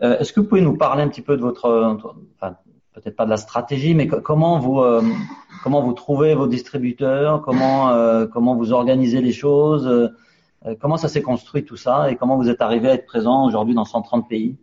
Euh, 0.01 0.17
est-ce 0.19 0.31
que 0.31 0.39
vous 0.39 0.47
pouvez 0.47 0.61
nous 0.61 0.77
parler 0.77 1.03
un 1.03 1.09
petit 1.09 1.21
peu 1.21 1.35
de 1.35 1.41
votre, 1.41 1.97
enfin, 2.35 2.55
peut-être 2.93 3.15
pas 3.15 3.25
de 3.25 3.29
la 3.29 3.37
stratégie, 3.37 3.93
mais 3.93 4.07
comment 4.07 4.59
vous 4.59 4.79
euh, 4.79 5.01
comment 5.63 5.81
vous 5.81 5.93
trouvez 5.93 6.35
vos 6.35 6.47
distributeurs, 6.47 7.41
comment 7.41 7.89
euh, 7.89 8.25
comment 8.25 8.55
vous 8.55 8.71
organisez 8.71 9.21
les 9.21 9.33
choses, 9.33 10.11
comment 10.79 10.97
ça 10.97 11.07
s'est 11.07 11.21
construit 11.21 11.65
tout 11.65 11.77
ça 11.77 12.11
et 12.11 12.15
comment 12.15 12.37
vous 12.37 12.49
êtes 12.49 12.61
arrivé 12.61 12.89
à 12.89 12.93
être 12.93 13.05
présent 13.05 13.45
aujourd'hui 13.45 13.75
dans 13.75 13.85
130 13.85 14.29
pays? 14.29 14.55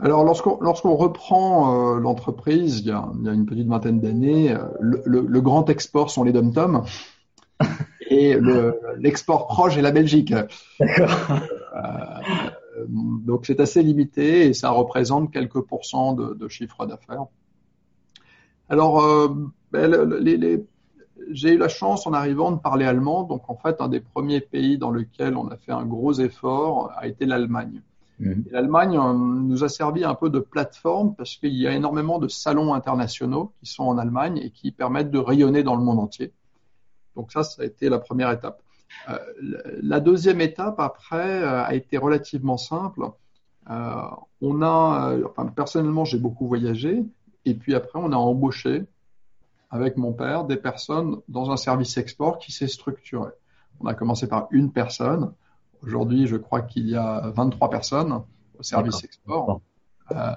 Alors, 0.00 0.22
lorsqu'on 0.24 0.58
lorsqu'on 0.60 0.94
reprend 0.94 1.94
l'entreprise, 1.96 2.80
il, 2.80 2.88
y 2.88 2.92
a 2.92 3.32
une 3.32 3.46
petite 3.46 3.66
vingtaine 3.66 4.00
d'années, 4.00 4.54
le, 4.78 5.02
le, 5.06 5.40
grand 5.40 5.68
export 5.70 6.10
sont 6.10 6.22
les 6.22 6.32
dom-toms 6.32 6.84
et 8.20 8.40
l'export 8.98 9.46
proche 9.46 9.76
est 9.76 9.82
la 9.82 9.92
Belgique. 9.92 10.34
D'accord. 10.80 11.10
Euh, 11.76 12.84
donc 12.88 13.46
c'est 13.46 13.60
assez 13.60 13.82
limité 13.82 14.46
et 14.46 14.54
ça 14.54 14.70
représente 14.70 15.32
quelques 15.32 15.60
pourcents 15.60 16.12
de, 16.12 16.34
de 16.34 16.48
chiffre 16.48 16.86
d'affaires. 16.86 17.26
Alors, 18.68 19.02
euh, 19.02 19.28
ben, 19.72 20.62
j'ai 21.30 21.54
eu 21.54 21.58
la 21.58 21.68
chance 21.68 22.06
en 22.06 22.12
arrivant 22.12 22.52
de 22.52 22.58
parler 22.58 22.84
allemand. 22.84 23.22
Donc 23.24 23.48
en 23.48 23.56
fait, 23.56 23.80
un 23.80 23.88
des 23.88 24.00
premiers 24.00 24.40
pays 24.40 24.78
dans 24.78 24.90
lequel 24.90 25.36
on 25.36 25.48
a 25.48 25.56
fait 25.56 25.72
un 25.72 25.84
gros 25.84 26.14
effort 26.14 26.92
a 26.96 27.06
été 27.06 27.26
l'Allemagne. 27.26 27.82
Mhm. 28.20 28.44
L'Allemagne 28.50 28.98
euh, 28.98 29.12
nous 29.12 29.64
a 29.64 29.68
servi 29.68 30.04
un 30.04 30.14
peu 30.14 30.28
de 30.28 30.40
plateforme 30.40 31.14
parce 31.14 31.36
qu'il 31.36 31.54
y 31.54 31.66
a 31.66 31.72
énormément 31.72 32.18
de 32.18 32.28
salons 32.28 32.74
internationaux 32.74 33.52
qui 33.60 33.70
sont 33.70 33.84
en 33.84 33.98
Allemagne 33.98 34.38
et 34.42 34.50
qui 34.50 34.72
permettent 34.72 35.10
de 35.10 35.18
rayonner 35.18 35.62
dans 35.62 35.76
le 35.76 35.82
monde 35.82 36.00
entier. 36.00 36.32
Donc 37.18 37.32
ça, 37.32 37.42
ça 37.42 37.62
a 37.62 37.64
été 37.64 37.88
la 37.88 37.98
première 37.98 38.30
étape. 38.30 38.62
Euh, 39.08 39.18
la 39.82 39.98
deuxième 39.98 40.40
étape 40.40 40.78
après 40.78 41.42
euh, 41.42 41.64
a 41.64 41.74
été 41.74 41.98
relativement 41.98 42.56
simple. 42.56 43.10
Euh, 43.68 44.02
on 44.40 44.62
a, 44.62 45.16
enfin, 45.26 45.46
personnellement, 45.46 46.04
j'ai 46.04 46.18
beaucoup 46.18 46.46
voyagé, 46.46 47.04
et 47.44 47.54
puis 47.54 47.74
après, 47.74 47.98
on 47.98 48.12
a 48.12 48.16
embauché 48.16 48.84
avec 49.70 49.96
mon 49.96 50.12
père 50.12 50.44
des 50.44 50.56
personnes 50.56 51.16
dans 51.26 51.50
un 51.50 51.56
service 51.56 51.96
export 51.96 52.38
qui 52.38 52.52
s'est 52.52 52.68
structuré. 52.68 53.30
On 53.80 53.86
a 53.86 53.94
commencé 53.94 54.28
par 54.28 54.46
une 54.52 54.72
personne. 54.72 55.32
Aujourd'hui, 55.82 56.28
je 56.28 56.36
crois 56.36 56.62
qu'il 56.62 56.88
y 56.88 56.96
a 56.96 57.32
23 57.34 57.68
personnes 57.68 58.22
au 58.58 58.62
service 58.62 59.02
export. 59.02 59.60
Euh, 60.12 60.34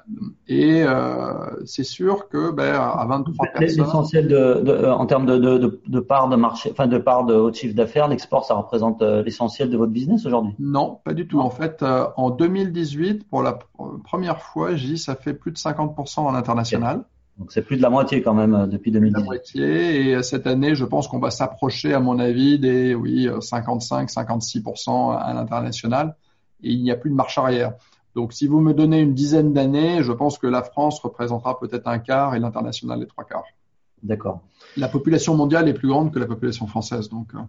et 0.47 0.83
euh, 0.83 1.40
c'est 1.65 1.83
sûr 1.83 2.27
que 2.29 2.51
ben, 2.51 2.73
à 2.73 3.05
23 3.07 3.47
personnes. 3.47 3.85
L'essentiel 3.85 4.27
de, 4.27 4.61
de, 4.61 4.85
en 4.85 5.05
termes 5.05 5.25
de, 5.25 5.37
de, 5.37 5.81
de, 5.85 5.99
part 5.99 6.29
de 6.29 6.35
marché, 6.35 6.69
enfin 6.71 6.87
de 6.87 6.97
part 6.97 7.25
de 7.25 7.33
haut 7.33 7.53
chiffre 7.53 7.75
d'affaires, 7.75 8.07
l'export, 8.07 8.45
ça 8.45 8.55
représente 8.55 9.01
euh, 9.01 9.23
l'essentiel 9.23 9.69
de 9.69 9.77
votre 9.77 9.91
business 9.91 10.25
aujourd'hui? 10.25 10.53
Non, 10.59 10.99
pas 11.03 11.13
du 11.13 11.27
tout. 11.27 11.39
En 11.39 11.49
fait, 11.49 11.83
en 11.83 12.29
2018, 12.29 13.27
pour 13.29 13.43
la 13.43 13.59
première 14.03 14.41
fois, 14.41 14.75
j'ai 14.75 14.97
ça 14.97 15.15
fait 15.15 15.33
plus 15.33 15.51
de 15.51 15.57
50% 15.57 16.19
en 16.19 16.33
international. 16.33 17.03
Donc 17.37 17.51
c'est 17.51 17.61
plus 17.61 17.77
de 17.77 17.81
la 17.81 17.89
moitié 17.89 18.21
quand 18.21 18.33
même 18.33 18.67
depuis 18.69 18.91
2018. 18.91 19.19
La 19.19 19.25
moitié. 19.25 20.11
Et 20.11 20.23
cette 20.23 20.47
année, 20.47 20.75
je 20.75 20.85
pense 20.85 21.07
qu'on 21.07 21.19
va 21.19 21.31
s'approcher, 21.31 21.93
à 21.93 21.99
mon 21.99 22.19
avis, 22.19 22.59
des 22.59 22.93
oui 22.93 23.27
55-56% 23.27 25.17
à 25.17 25.33
l'international. 25.33 26.15
Et 26.63 26.71
il 26.71 26.83
n'y 26.83 26.91
a 26.91 26.95
plus 26.95 27.09
de 27.09 27.15
marche 27.15 27.37
arrière. 27.37 27.73
Donc, 28.15 28.33
si 28.33 28.47
vous 28.47 28.59
me 28.59 28.73
donnez 28.73 28.99
une 28.99 29.13
dizaine 29.13 29.53
d'années, 29.53 30.03
je 30.03 30.11
pense 30.11 30.37
que 30.37 30.47
la 30.47 30.63
France 30.63 30.99
représentera 30.99 31.59
peut-être 31.59 31.87
un 31.87 31.99
quart 31.99 32.35
et 32.35 32.39
l'international 32.39 32.99
les 32.99 33.07
trois 33.07 33.23
quarts. 33.23 33.45
D'accord. 34.03 34.41
La 34.77 34.87
population 34.87 35.35
mondiale 35.35 35.69
est 35.69 35.73
plus 35.73 35.87
grande 35.87 36.11
que 36.11 36.19
la 36.19 36.25
population 36.25 36.67
française, 36.67 37.09
donc. 37.09 37.33
Euh. 37.35 37.39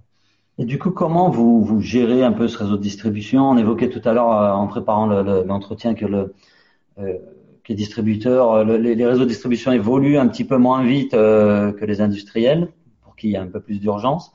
Et 0.59 0.67
du 0.67 0.79
coup, 0.79 0.91
comment 0.91 1.31
vous, 1.31 1.65
vous 1.65 1.81
gérez 1.81 2.23
un 2.23 2.33
peu 2.33 2.47
ce 2.47 2.59
réseau 2.59 2.77
de 2.77 2.83
distribution? 2.83 3.51
On 3.51 3.57
évoquait 3.57 3.89
tout 3.89 4.07
à 4.07 4.13
l'heure 4.13 4.33
euh, 4.33 4.53
en 4.53 4.67
préparant 4.67 5.07
l'entretien 5.07 5.95
que 5.95 6.05
le 6.05 6.35
euh, 6.99 7.15
que 7.65 7.69
les 7.69 7.77
distributeurs, 7.77 8.65
les, 8.65 8.97
les, 8.97 9.07
réseaux 9.07 9.23
de 9.23 9.29
distribution 9.29 9.71
évoluent 9.71 10.19
un 10.19 10.27
petit 10.27 10.45
peu 10.45 10.57
moins 10.57 10.83
vite 10.83 11.13
que 11.13 11.85
les 11.85 12.01
industriels, 12.01 12.73
pour 13.05 13.15
qu'il 13.15 13.31
y 13.31 13.35
ait 13.35 13.39
un 13.39 13.47
peu 13.47 13.61
plus 13.61 13.79
d'urgence. 13.79 14.33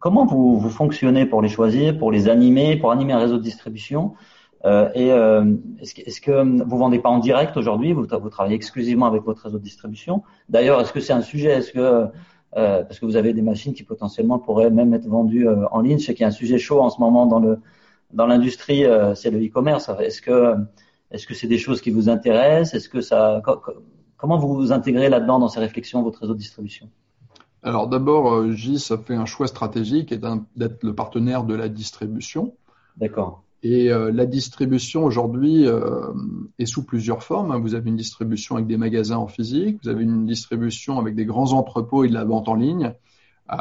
comment 0.00 0.26
vous, 0.26 0.58
vous 0.58 0.68
fonctionnez 0.68 1.26
pour 1.26 1.42
les 1.42 1.48
choisir, 1.48 1.96
pour 1.96 2.10
les 2.10 2.28
animer, 2.28 2.76
pour 2.76 2.90
animer 2.90 3.12
un 3.12 3.20
réseau 3.20 3.36
de 3.36 3.42
distribution? 3.42 4.14
Euh, 4.64 4.90
et 4.94 5.12
euh, 5.12 5.54
est-ce 5.80 5.94
que, 5.94 6.00
est 6.00 6.20
que, 6.20 6.64
vous 6.64 6.78
vendez 6.78 6.98
pas 6.98 7.08
en 7.08 7.18
direct 7.18 7.56
aujourd'hui? 7.56 7.92
Vous, 7.92 8.06
vous, 8.10 8.30
travaillez 8.30 8.56
exclusivement 8.56 9.06
avec 9.06 9.22
votre 9.22 9.42
réseau 9.42 9.58
de 9.58 9.62
distribution. 9.62 10.22
D'ailleurs, 10.48 10.80
est-ce 10.80 10.92
que 10.92 11.00
c'est 11.00 11.12
un 11.12 11.22
sujet? 11.22 11.50
Est-ce 11.50 11.72
que 11.72 12.06
euh, 12.56 12.82
parce 12.82 12.98
que 12.98 13.04
vous 13.04 13.16
avez 13.16 13.34
des 13.34 13.42
machines 13.42 13.74
qui 13.74 13.82
potentiellement 13.84 14.38
pourraient 14.38 14.70
même 14.70 14.94
être 14.94 15.06
vendues 15.06 15.46
en 15.48 15.80
ligne. 15.80 15.98
Je 15.98 16.06
sais 16.06 16.14
qu'il 16.14 16.22
y 16.22 16.24
a 16.24 16.28
un 16.28 16.32
sujet 16.32 16.58
chaud 16.58 16.80
en 16.80 16.88
ce 16.90 16.98
moment 16.98 17.26
dans 17.26 17.40
le 17.40 17.58
dans 18.10 18.26
l'industrie, 18.26 18.84
c'est 19.14 19.30
le 19.30 19.38
e-commerce. 19.44 19.90
Est-ce 20.00 20.22
que 20.22 20.54
est-ce 21.10 21.26
que 21.26 21.34
c'est 21.34 21.46
des 21.46 21.58
choses 21.58 21.82
qui 21.82 21.90
vous 21.90 22.08
intéressent? 22.08 22.72
Est-ce 22.74 22.88
que 22.88 23.02
ça 23.02 23.42
comment 24.16 24.38
vous 24.38 24.54
vous 24.54 24.72
intégrez 24.72 25.10
là-dedans 25.10 25.38
dans 25.38 25.48
ces 25.48 25.60
réflexions 25.60 26.02
votre 26.02 26.20
réseau 26.20 26.32
de 26.32 26.38
distribution? 26.38 26.88
Alors 27.62 27.86
d'abord, 27.86 28.50
GIS 28.50 28.92
a 28.92 28.96
fait 28.96 29.14
un 29.14 29.26
choix 29.26 29.46
stratégique 29.46 30.14
d'être 30.56 30.82
le 30.82 30.94
partenaire 30.94 31.44
de 31.44 31.54
la 31.54 31.68
distribution. 31.68 32.54
D'accord. 32.96 33.42
Et 33.62 33.90
euh, 33.90 34.12
la 34.12 34.26
distribution 34.26 35.04
aujourd'hui 35.04 35.66
euh, 35.66 36.12
est 36.58 36.66
sous 36.66 36.84
plusieurs 36.84 37.22
formes. 37.24 37.56
Vous 37.60 37.74
avez 37.74 37.90
une 37.90 37.96
distribution 37.96 38.54
avec 38.54 38.68
des 38.68 38.76
magasins 38.76 39.16
en 39.16 39.26
physique, 39.26 39.78
vous 39.82 39.88
avez 39.88 40.04
une 40.04 40.26
distribution 40.26 40.98
avec 40.98 41.16
des 41.16 41.24
grands 41.24 41.52
entrepôts 41.52 42.04
et 42.04 42.08
de 42.08 42.14
la 42.14 42.24
vente 42.24 42.48
en 42.48 42.54
ligne. 42.54 42.94
Euh, 43.52 43.56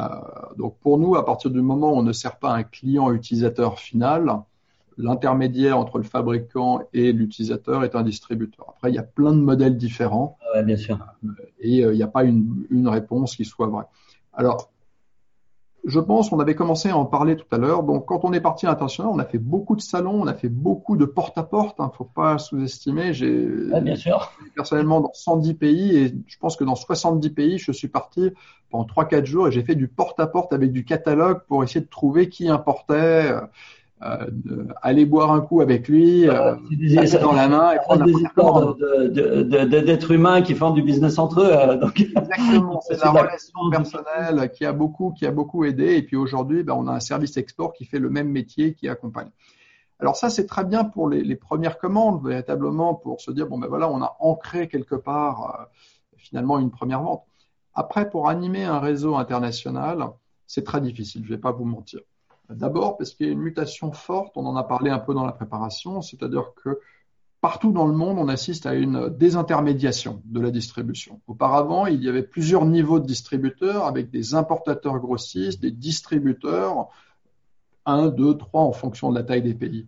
donc 0.58 0.78
pour 0.82 1.00
nous, 1.00 1.16
à 1.16 1.26
partir 1.26 1.50
du 1.50 1.62
moment 1.62 1.94
où 1.94 1.98
on 1.98 2.04
ne 2.04 2.14
sert 2.14 2.38
pas 2.38 2.52
un 2.52 2.64
client 2.64 3.12
utilisateur 3.12 3.80
final, 3.80 4.44
l'intermédiaire 4.98 5.80
entre 5.80 5.98
le 5.98 6.04
fabricant 6.04 6.82
et 6.94 7.12
l'utilisateur 7.12 7.84
est 7.84 7.96
un 7.96 8.04
distributeur. 8.04 8.68
Après, 8.70 8.92
il 8.92 8.96
y 8.96 9.00
a 9.00 9.04
plein 9.04 9.32
de 9.32 9.40
modèles 9.40 9.78
différents. 9.78 10.38
Ouais, 10.54 10.64
bien 10.64 10.78
sûr. 10.78 11.00
Et 11.60 11.78
il 11.78 11.92
n'y 11.92 12.04
a 12.04 12.08
pas 12.08 12.24
une, 12.24 12.66
une 12.70 12.88
réponse 12.88 13.36
qui 13.36 13.46
soit 13.46 13.68
vraie. 13.68 13.86
Alors, 14.34 14.72
je 15.88 16.02
pense 16.02 16.30
qu'on 16.30 16.40
avait 16.42 16.54
commencé 16.54 16.90
à 16.90 16.98
en 16.98 17.06
parler 17.06 17.38
tout 17.38 17.48
à 17.50 17.58
l'heure. 17.58 17.84
Donc, 17.84 18.06
quand 18.06 18.26
on 18.26 18.34
est 18.34 18.42
parti 18.42 18.66
à 18.66 18.70
l'international, 18.70 19.10
on 19.16 19.20
a 19.20 19.24
fait 19.24 19.38
beaucoup 19.38 19.74
de 19.78 19.82
salons, 19.82 20.22
on 20.22 20.28
a 20.28 20.34
fait 20.34 20.50
beaucoup 20.50 20.98
de 20.98 21.06
porte-à-porte. 21.06 21.78
Il 21.80 21.82
hein, 21.82 21.90
ne 21.92 21.96
faut 21.96 22.04
pas 22.04 22.38
sous-estimer. 22.38 23.14
J'ai 23.14 23.48
bien 23.82 23.96
sûr. 23.96 24.34
personnellement 24.54 25.00
dans 25.00 25.14
110 25.14 25.54
pays 25.54 25.98
et 25.98 26.14
je 26.28 26.38
pense 26.40 26.58
que 26.58 26.66
dans 26.66 26.76
70 26.76 27.30
pays, 27.30 27.58
je 27.58 27.72
suis 27.72 27.88
parti 27.88 28.32
pendant 28.70 28.86
3-4 28.86 29.26
jours 29.26 29.48
et 29.48 29.52
j'ai 29.54 29.64
fait 29.64 29.76
du 29.76 29.88
porte-à-porte 29.88 30.52
avec 30.52 30.74
du 30.74 30.84
catalogue 30.84 31.40
pour 31.48 31.64
essayer 31.64 31.80
de 31.80 31.90
trouver 31.90 32.28
qui 32.28 32.50
importait, 32.50 33.32
euh, 34.04 34.28
aller 34.84 35.06
boire 35.06 35.32
un 35.32 35.42
coup 35.42 35.62
avec 35.62 35.88
lui, 35.88 36.30
euh, 36.30 36.56
dans 37.20 37.32
la 37.32 37.48
main 37.48 37.72
et 37.72 37.78
prendre 37.78 38.06
des 38.06 38.12
histoires 38.12 38.76
d'êtres 38.76 40.12
humains 40.12 40.44
qui 40.44 40.54
font 40.54 40.70
du 40.70 40.84
business 40.84 41.18
entre 41.18 41.42
eux. 41.42 41.52
Euh, 41.52 41.78
donc... 41.78 42.00
Exactement, 42.00 42.80
c'est 42.88 43.02
la 43.04 43.10
relation 43.10 43.70
personnelle 43.72 44.52
qui 44.52 44.66
a 44.66 44.74
beaucoup, 44.74 45.12
qui 45.12 45.26
a 45.26 45.32
beaucoup 45.32 45.66
aidé. 45.66 45.96
Et 45.96 46.04
puis 46.04 46.16
aujourd'hui, 46.16 46.64
ben, 46.64 46.74
on 46.74 46.88
a 46.88 46.92
un 46.92 47.00
service 47.00 47.38
export 47.38 47.74
qui 47.74 47.86
fait 47.86 48.00
le 48.00 48.10
même 48.10 48.30
métier, 48.30 48.76
qui 48.76 48.88
accompagne. 48.88 49.32
Alors 50.00 50.16
ça, 50.16 50.30
c'est 50.30 50.46
très 50.46 50.64
bien 50.64 50.84
pour 50.84 51.10
les, 51.10 51.24
les, 51.24 51.36
premières 51.36 51.80
commandes, 51.80 52.24
véritablement, 52.24 52.94
pour 52.94 53.20
se 53.20 53.32
dire 53.32 53.48
bon 53.48 53.58
ben 53.58 53.68
voilà, 53.68 53.90
on 53.90 54.02
a 54.04 54.16
ancré 54.20 54.68
quelque 54.68 54.94
part 54.94 55.60
euh, 55.60 55.64
finalement 56.18 56.60
une 56.60 56.70
première 56.70 57.02
vente. 57.02 57.24
Après, 57.74 58.08
pour 58.10 58.30
animer 58.30 58.64
un 58.64 58.80
réseau 58.80 59.16
international, 59.16 60.08
c'est 60.46 60.64
très 60.64 60.82
difficile. 60.82 61.24
Je 61.26 61.30
vais 61.30 61.40
pas 61.40 61.52
vous 61.52 61.66
mentir. 61.66 62.02
D'abord 62.50 62.98
parce 62.98 63.14
qu'il 63.14 63.28
y 63.28 63.30
a 63.30 63.34
une 63.34 63.40
mutation 63.40 63.92
forte, 63.92 64.34
on 64.36 64.46
en 64.46 64.56
a 64.56 64.64
parlé 64.64 64.90
un 64.90 65.00
peu 65.00 65.14
dans 65.14 65.26
la 65.26 65.34
préparation, 65.34 66.02
c'est-à-dire 66.02 66.54
que 66.64 66.80
partout 67.42 67.72
dans 67.72 67.86
le 67.86 67.94
monde, 67.94 68.18
on 68.20 68.30
assiste 68.30 68.66
à 68.66 68.74
une 68.74 69.10
désintermédiation 69.10 70.22
de 70.26 70.40
la 70.40 70.50
distribution. 70.50 71.22
Auparavant, 71.28 71.86
il 71.86 72.04
y 72.04 72.10
avait 72.10 72.24
plusieurs 72.24 72.66
niveaux 72.66 73.00
de 73.00 73.06
distributeurs 73.06 73.86
avec 73.86 74.10
des 74.10 74.34
importateurs 74.34 75.00
grossistes, 75.00 75.62
des 75.62 75.72
distributeurs, 75.72 76.90
1, 77.86 78.08
2, 78.08 78.38
3 78.38 78.62
en 78.62 78.72
fonction 78.72 79.10
de 79.10 79.16
la 79.16 79.24
taille 79.24 79.44
des 79.44 79.54
pays. 79.54 79.88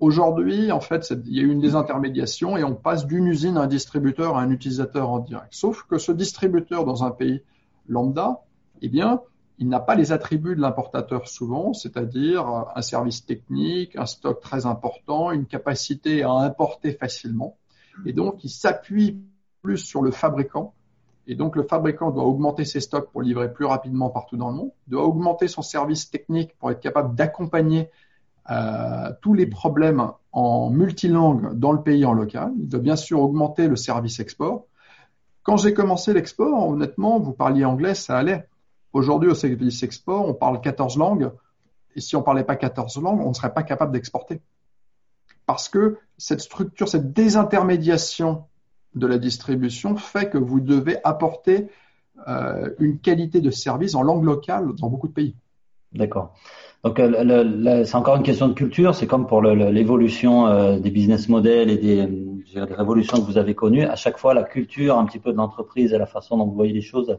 Aujourd'hui, 0.00 0.70
en 0.70 0.80
fait, 0.80 1.12
il 1.26 1.36
y 1.36 1.40
a 1.40 1.42
eu 1.42 1.50
une 1.50 1.60
désintermédiation 1.60 2.56
et 2.56 2.62
on 2.62 2.74
passe 2.74 3.06
d'une 3.06 3.26
usine 3.26 3.56
à 3.56 3.62
un 3.62 3.66
distributeur 3.66 4.36
à 4.36 4.42
un 4.42 4.50
utilisateur 4.50 5.10
en 5.10 5.18
direct. 5.18 5.48
Sauf 5.50 5.84
que 5.84 5.98
ce 5.98 6.12
distributeur 6.12 6.84
dans 6.84 7.04
un 7.04 7.10
pays 7.10 7.42
lambda, 7.88 8.40
eh 8.80 8.88
bien, 8.88 9.20
il 9.58 9.68
n'a 9.68 9.80
pas 9.80 9.94
les 9.94 10.12
attributs 10.12 10.54
de 10.54 10.60
l'importateur 10.60 11.28
souvent, 11.28 11.72
c'est-à-dire 11.72 12.46
un 12.74 12.82
service 12.82 13.26
technique, 13.26 13.96
un 13.96 14.06
stock 14.06 14.40
très 14.40 14.66
important, 14.66 15.32
une 15.32 15.46
capacité 15.46 16.22
à 16.22 16.30
importer 16.30 16.92
facilement. 16.92 17.56
Et 18.06 18.12
donc, 18.12 18.44
il 18.44 18.50
s'appuie 18.50 19.20
plus 19.62 19.78
sur 19.78 20.02
le 20.02 20.12
fabricant. 20.12 20.74
Et 21.26 21.34
donc, 21.34 21.56
le 21.56 21.62
fabricant 21.62 22.10
doit 22.10 22.24
augmenter 22.24 22.64
ses 22.64 22.80
stocks 22.80 23.10
pour 23.10 23.20
livrer 23.20 23.52
plus 23.52 23.64
rapidement 23.64 24.10
partout 24.10 24.36
dans 24.36 24.50
le 24.50 24.56
monde, 24.56 24.70
doit 24.86 25.04
augmenter 25.04 25.48
son 25.48 25.62
service 25.62 26.10
technique 26.10 26.56
pour 26.58 26.70
être 26.70 26.80
capable 26.80 27.14
d'accompagner 27.16 27.90
euh, 28.50 29.12
tous 29.20 29.34
les 29.34 29.46
problèmes 29.46 30.10
en 30.32 30.70
multilangue 30.70 31.58
dans 31.58 31.72
le 31.72 31.82
pays 31.82 32.06
en 32.06 32.12
local. 32.12 32.52
Il 32.58 32.68
doit 32.68 32.80
bien 32.80 32.96
sûr 32.96 33.20
augmenter 33.20 33.68
le 33.68 33.76
service 33.76 34.20
export. 34.20 34.66
Quand 35.42 35.56
j'ai 35.56 35.74
commencé 35.74 36.14
l'export, 36.14 36.68
honnêtement, 36.68 37.18
vous 37.18 37.32
parliez 37.32 37.64
anglais, 37.64 37.94
ça 37.94 38.16
allait. 38.16 38.48
Aujourd'hui, 38.92 39.30
au 39.30 39.34
service 39.34 39.82
export, 39.82 40.26
on 40.26 40.34
parle 40.34 40.60
14 40.60 40.96
langues. 40.96 41.30
Et 41.94 42.00
si 42.00 42.16
on 42.16 42.20
ne 42.20 42.24
parlait 42.24 42.44
pas 42.44 42.56
14 42.56 43.00
langues, 43.02 43.20
on 43.20 43.28
ne 43.28 43.34
serait 43.34 43.52
pas 43.52 43.62
capable 43.62 43.92
d'exporter. 43.92 44.40
Parce 45.46 45.68
que 45.68 45.98
cette 46.16 46.40
structure, 46.40 46.88
cette 46.88 47.12
désintermédiation 47.12 48.44
de 48.94 49.06
la 49.06 49.18
distribution 49.18 49.96
fait 49.96 50.30
que 50.30 50.38
vous 50.38 50.60
devez 50.60 50.98
apporter 51.04 51.68
euh, 52.26 52.70
une 52.78 52.98
qualité 52.98 53.40
de 53.40 53.50
service 53.50 53.94
en 53.94 54.02
langue 54.02 54.24
locale 54.24 54.74
dans 54.74 54.88
beaucoup 54.88 55.08
de 55.08 55.12
pays. 55.12 55.36
D'accord. 55.92 56.34
Donc 56.84 57.00
euh, 57.00 57.84
c'est 57.84 57.94
encore 57.94 58.16
une 58.16 58.22
question 58.22 58.48
de 58.48 58.54
culture. 58.54 58.94
C'est 58.94 59.06
comme 59.06 59.26
pour 59.26 59.42
l'évolution 59.42 60.46
euh, 60.46 60.78
des 60.78 60.90
business 60.90 61.28
models 61.28 61.70
et 61.70 61.78
des, 61.78 62.06
des, 62.06 62.74
révolutions 62.74 63.18
que 63.18 63.26
vous 63.26 63.38
avez 63.38 63.54
connues. 63.54 63.84
À 63.84 63.96
chaque 63.96 64.18
fois, 64.18 64.34
la 64.34 64.42
culture 64.42 64.98
un 64.98 65.06
petit 65.06 65.18
peu 65.18 65.32
de 65.32 65.36
l'entreprise 65.36 65.92
et 65.92 65.98
la 65.98 66.06
façon 66.06 66.36
dont 66.36 66.46
vous 66.46 66.54
voyez 66.54 66.72
les 66.72 66.82
choses 66.82 67.18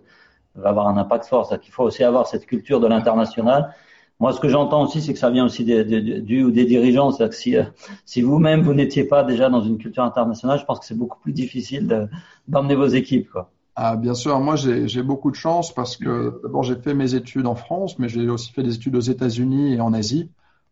va 0.60 0.69
avoir 0.69 0.88
un 0.88 0.98
impact 0.98 1.26
fort. 1.26 1.48
C'est 1.48 1.60
qu'il 1.60 1.74
faut 1.74 1.84
aussi 1.84 2.04
avoir 2.04 2.28
cette 2.28 2.45
culture 2.45 2.80
de 2.80 2.88
l'international. 2.88 3.74
Moi, 4.19 4.34
ce 4.34 4.39
que 4.39 4.50
j'entends 4.50 4.84
aussi, 4.84 5.02
c'est 5.02 5.13
que 5.13 5.19
ça 5.19 5.30
vient 5.30 5.45
aussi 5.45 5.63
des, 5.63 5.84
du 5.84 6.43
ou 6.43 6.52
des 6.52 6.65
dirigeants. 6.65 7.12
C'est-à-dire 7.12 7.30
que 7.30 7.41
si, 7.41 7.56
euh, 7.56 7.63
si 8.06 8.22
vous-même 8.22 8.62
vous, 8.62 8.74
n'étiez 8.74 9.06
pas 9.06 9.24
déjà 9.24 9.50
dans 9.50 9.62
une 9.62 9.78
culture 9.78 10.04
internationale, 10.04 10.60
je 10.60 10.65
pense 10.65 10.80
que 10.80 10.86
c'est 10.86 10.98
beaucoup 10.98 11.19
plus 11.19 11.32
difficile 11.32 12.10
d'emmener 12.48 12.76
vos 12.76 12.88
équipes. 12.88 13.32
Quoi. 13.32 13.50
Ah, 13.82 13.95
bien 13.95 14.13
sûr, 14.13 14.38
moi 14.41 14.58
j'ai 14.58 15.04
beaucoup 15.04 15.32
de 15.32 15.38
chance 15.38 15.74
parce 15.74 15.95
que 15.95 16.41
d'abord 16.43 16.63
j'ai 16.63 16.76
fait 16.76 16.93
mes 16.93 17.15
études 17.15 17.48
en 17.48 17.56
France, 17.56 17.98
mais 17.98 18.10
j'ai 18.10 18.28
aussi 18.28 18.52
fait 18.52 18.62
des 18.62 18.76
études 18.76 18.98
aux 18.98 19.00
États-Unis 19.00 19.76
et 19.76 19.80
en 19.80 19.93
Asie. 19.93 20.30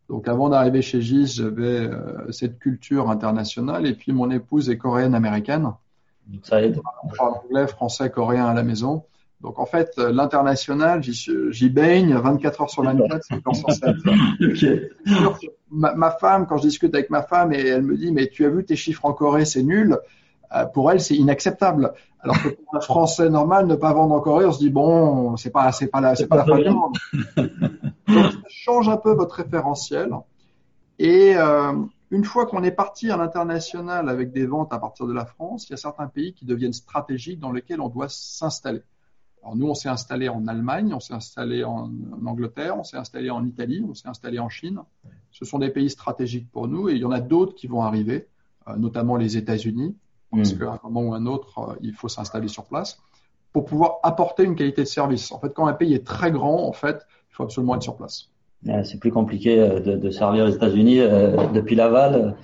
Donc 0.09 0.27
avant 0.27 0.49
d'arriver 0.49 0.81
chez 0.81 0.99
GIS, 0.99 1.35
j'avais 1.35 1.87
euh, 1.87 2.29
cette 2.33 2.59
culture 2.59 3.09
internationale 3.09 3.85
et 3.85 3.93
puis 3.93 4.11
mon 4.11 4.29
épouse 4.29 4.69
est 4.69 4.77
coréenne 4.77 5.15
américaine. 5.15 5.71
Donc 6.27 6.41
ça 6.45 6.61
aide. 6.61 6.81
On 7.01 7.07
parle 7.07 7.35
anglais, 7.45 7.67
français, 7.67 8.09
coréen 8.09 8.45
à 8.45 8.53
la 8.53 8.63
maison. 8.63 9.05
Donc 9.41 9.59
en 9.59 9.65
fait, 9.65 9.91
euh, 9.99 10.11
l'international, 10.11 11.01
j'y 11.03 11.69
baigne 11.69 12.15
24 12.15 12.61
heures 12.61 12.69
sur 12.69 12.83
24, 12.83 13.23
5 13.23 13.55
sur 13.55 13.71
7. 13.71 13.95
okay. 15.25 15.51
ma, 15.69 15.93
ma, 15.93 16.11
femme, 16.11 16.47
quand 16.47 16.57
je 16.57 16.63
discute 16.63 16.93
avec 16.95 17.09
ma 17.09 17.21
femme, 17.21 17.53
et 17.53 17.67
elle 17.67 17.83
me 17.83 17.95
dit, 17.95 18.11
mais 18.11 18.27
tu 18.27 18.45
as 18.45 18.49
vu 18.49 18.65
tes 18.65 18.75
chiffres 18.75 19.05
en 19.05 19.13
Corée, 19.13 19.45
c'est 19.45 19.63
nul. 19.63 19.97
Euh, 20.55 20.65
pour 20.65 20.91
elle, 20.91 21.01
c'est 21.01 21.15
inacceptable. 21.15 21.93
Alors 22.21 22.41
que 22.41 22.49
pour 22.49 22.75
un 22.75 22.79
Français 22.79 23.29
normal, 23.29 23.67
ne 23.67 23.75
pas 23.75 23.93
vendre 23.93 24.15
en 24.15 24.21
Corée, 24.21 24.45
on 24.45 24.51
se 24.51 24.59
dit 24.59 24.69
bon, 24.69 25.37
c'est 25.37 25.51
pas, 25.51 25.71
c'est 25.71 25.87
pas 25.87 26.01
la, 26.01 26.15
c'est 26.15 26.27
pas 26.27 26.37
la 26.37 26.45
fin 26.45 26.57
du 26.57 26.69
monde. 26.69 26.97
Donc, 28.07 28.31
ça 28.31 28.39
change 28.47 28.89
un 28.89 28.97
peu 28.97 29.11
votre 29.11 29.35
référentiel. 29.35 30.09
Et 30.99 31.35
euh, 31.35 31.73
une 32.09 32.23
fois 32.23 32.45
qu'on 32.45 32.63
est 32.63 32.71
parti 32.71 33.11
à 33.11 33.17
l'international 33.17 34.09
avec 34.09 34.31
des 34.31 34.45
ventes 34.45 34.73
à 34.73 34.79
partir 34.79 35.05
de 35.05 35.13
la 35.13 35.25
France, 35.25 35.67
il 35.67 35.71
y 35.71 35.73
a 35.73 35.77
certains 35.77 36.07
pays 36.07 36.33
qui 36.33 36.45
deviennent 36.45 36.73
stratégiques 36.73 37.39
dans 37.39 37.51
lesquels 37.51 37.81
on 37.81 37.89
doit 37.89 38.09
s'installer. 38.09 38.81
Alors 39.47 39.55
nous, 39.55 39.69
on 39.69 39.75
s'est 39.75 39.87
installé 39.87 40.27
en 40.27 40.45
Allemagne, 40.45 40.93
on 40.93 40.99
s'est 40.99 41.13
installé 41.13 41.63
en, 41.63 41.89
Angleterre, 42.25 42.77
on 42.77 42.83
s'est 42.83 42.97
installé 42.97 43.29
en 43.29 43.45
Italie, 43.45 43.81
on 43.89 43.93
s'est 43.93 44.09
installé 44.09 44.39
en 44.39 44.49
Chine. 44.49 44.81
Ce 45.31 45.45
sont 45.45 45.57
des 45.57 45.69
pays 45.69 45.89
stratégiques 45.89 46.51
pour 46.51 46.67
nous 46.67 46.89
et 46.89 46.95
il 46.95 46.97
y 46.97 47.05
en 47.05 47.11
a 47.11 47.21
d'autres 47.21 47.55
qui 47.55 47.67
vont 47.67 47.81
arriver, 47.81 48.27
euh, 48.67 48.75
notamment 48.75 49.15
les 49.15 49.37
États-Unis, 49.37 49.95
parce 50.31 50.53
mmh. 50.53 50.59
qu'à 50.59 50.71
un 50.71 50.79
moment 50.83 51.11
ou 51.11 51.13
un 51.13 51.25
autre, 51.25 51.59
euh, 51.59 51.75
il 51.79 51.93
faut 51.93 52.09
s'installer 52.09 52.49
sur 52.49 52.65
place 52.65 52.99
pour 53.53 53.63
pouvoir 53.63 53.99
apporter 54.03 54.43
une 54.43 54.55
qualité 54.55 54.81
de 54.81 54.87
service. 54.87 55.31
En 55.31 55.39
fait, 55.39 55.53
quand 55.53 55.65
un 55.65 55.73
pays 55.73 55.93
est 55.93 56.05
très 56.05 56.29
grand, 56.29 56.67
en 56.67 56.73
fait, 56.73 57.05
il 57.31 57.35
faut 57.35 57.43
absolument 57.43 57.75
être 57.75 57.83
sur 57.83 57.95
place. 57.95 58.29
C'est 58.83 58.99
plus 58.99 59.11
compliqué 59.11 59.61
euh, 59.61 59.79
de, 59.79 59.95
de 59.95 60.09
servir 60.09 60.45
les 60.45 60.55
États-Unis 60.55 60.99
depuis 61.53 61.75
Laval 61.75 62.35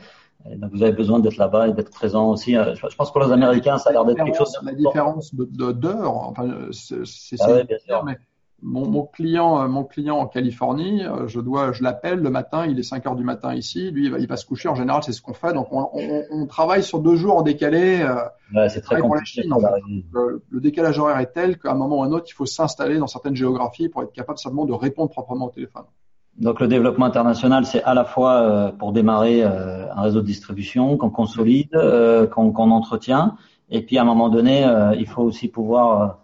donc 0.58 0.72
vous 0.72 0.84
avez 0.84 0.92
besoin 0.92 1.20
d'être 1.20 1.38
là-bas 1.38 1.70
et 1.70 1.74
d'être 1.74 1.92
présent 1.92 2.30
aussi. 2.30 2.58
Euh, 2.58 2.76
je 2.76 2.96
pense 2.96 3.10
que 3.10 3.14
pour 3.14 3.24
les 3.24 3.32
Américains, 3.32 3.78
ça 3.78 3.90
a 3.90 3.94
l'air 3.94 4.06
d'être 4.06 4.24
quelque 4.24 4.38
chose. 4.38 4.58
La 4.64 4.74
différence 4.74 5.34
d'heure, 5.34 6.16
enfin, 6.16 6.68
c'est 6.72 7.36
ah 7.40 7.54
ouais, 7.54 7.68
mais 8.06 8.18
mon, 8.62 8.88
mon, 8.88 9.06
client, 9.06 9.62
euh, 9.62 9.68
mon 9.68 9.84
client 9.84 10.18
en 10.18 10.28
Californie, 10.28 11.06
euh, 11.06 11.28
je 11.28 11.40
dois, 11.40 11.72
je 11.74 11.84
l'appelle 11.84 12.20
le 12.20 12.30
matin, 12.30 12.66
il 12.66 12.80
est 12.80 12.84
5 12.84 13.06
heures 13.06 13.16
du 13.16 13.24
matin 13.24 13.54
ici, 13.54 13.92
lui 13.92 14.06
il 14.06 14.12
va, 14.12 14.20
il 14.20 14.28
va 14.28 14.38
se 14.38 14.46
coucher. 14.46 14.70
En 14.70 14.76
général, 14.76 15.04
c'est 15.04 15.12
ce 15.12 15.22
qu'on 15.22 15.34
fait. 15.34 15.54
Donc 15.54 15.68
on, 15.72 15.90
on, 15.94 16.24
on, 16.32 16.46
travaille 16.46 16.84
sur 16.84 17.00
deux 17.00 17.16
jours 17.16 17.38
en 17.38 17.42
décalé. 17.42 18.06
Ouais, 18.54 18.70
c'est 18.70 18.82
très 18.82 19.00
compliqué. 19.00 19.44
Chine, 19.44 19.54
le, 20.14 20.44
le, 20.50 20.62
décalage 20.62 21.00
horaire 21.00 21.20
est 21.20 21.32
tel 21.32 21.58
qu'à 21.58 21.72
un 21.72 21.76
moment 21.76 22.00
ou 22.00 22.04
à 22.04 22.06
un 22.06 22.12
autre, 22.12 22.26
il 22.30 22.34
faut 22.34 22.46
s'installer 22.46 22.98
dans 22.98 23.08
certaines 23.08 23.36
géographies 23.36 23.90
pour 23.90 24.04
être 24.04 24.14
capable 24.14 24.38
simplement 24.38 24.66
de 24.66 24.74
répondre 24.74 25.10
proprement 25.10 25.48
au 25.48 25.52
téléphone. 25.52 25.86
Donc 26.38 26.60
le 26.60 26.68
développement 26.68 27.06
international, 27.06 27.66
c'est 27.66 27.84
à 27.84 27.94
la 27.94 28.06
fois 28.06 28.42
euh, 28.42 28.72
pour 28.72 28.92
démarrer 28.92 29.44
euh, 29.44 29.92
un 29.94 30.02
réseau 30.02 30.22
de 30.22 30.26
distribution 30.26 30.98
qu'on 30.98 31.12
consolide, 31.12 31.70
euh, 31.76 32.26
qu'on 32.26 32.72
entretient, 32.72 33.38
et 33.70 33.84
puis 33.84 33.98
à 33.98 34.02
un 34.02 34.06
moment 34.06 34.30
donné, 34.30 34.66
il 34.98 35.08
faut 35.08 35.24
aussi 35.24 35.48
pouvoir 35.48 36.20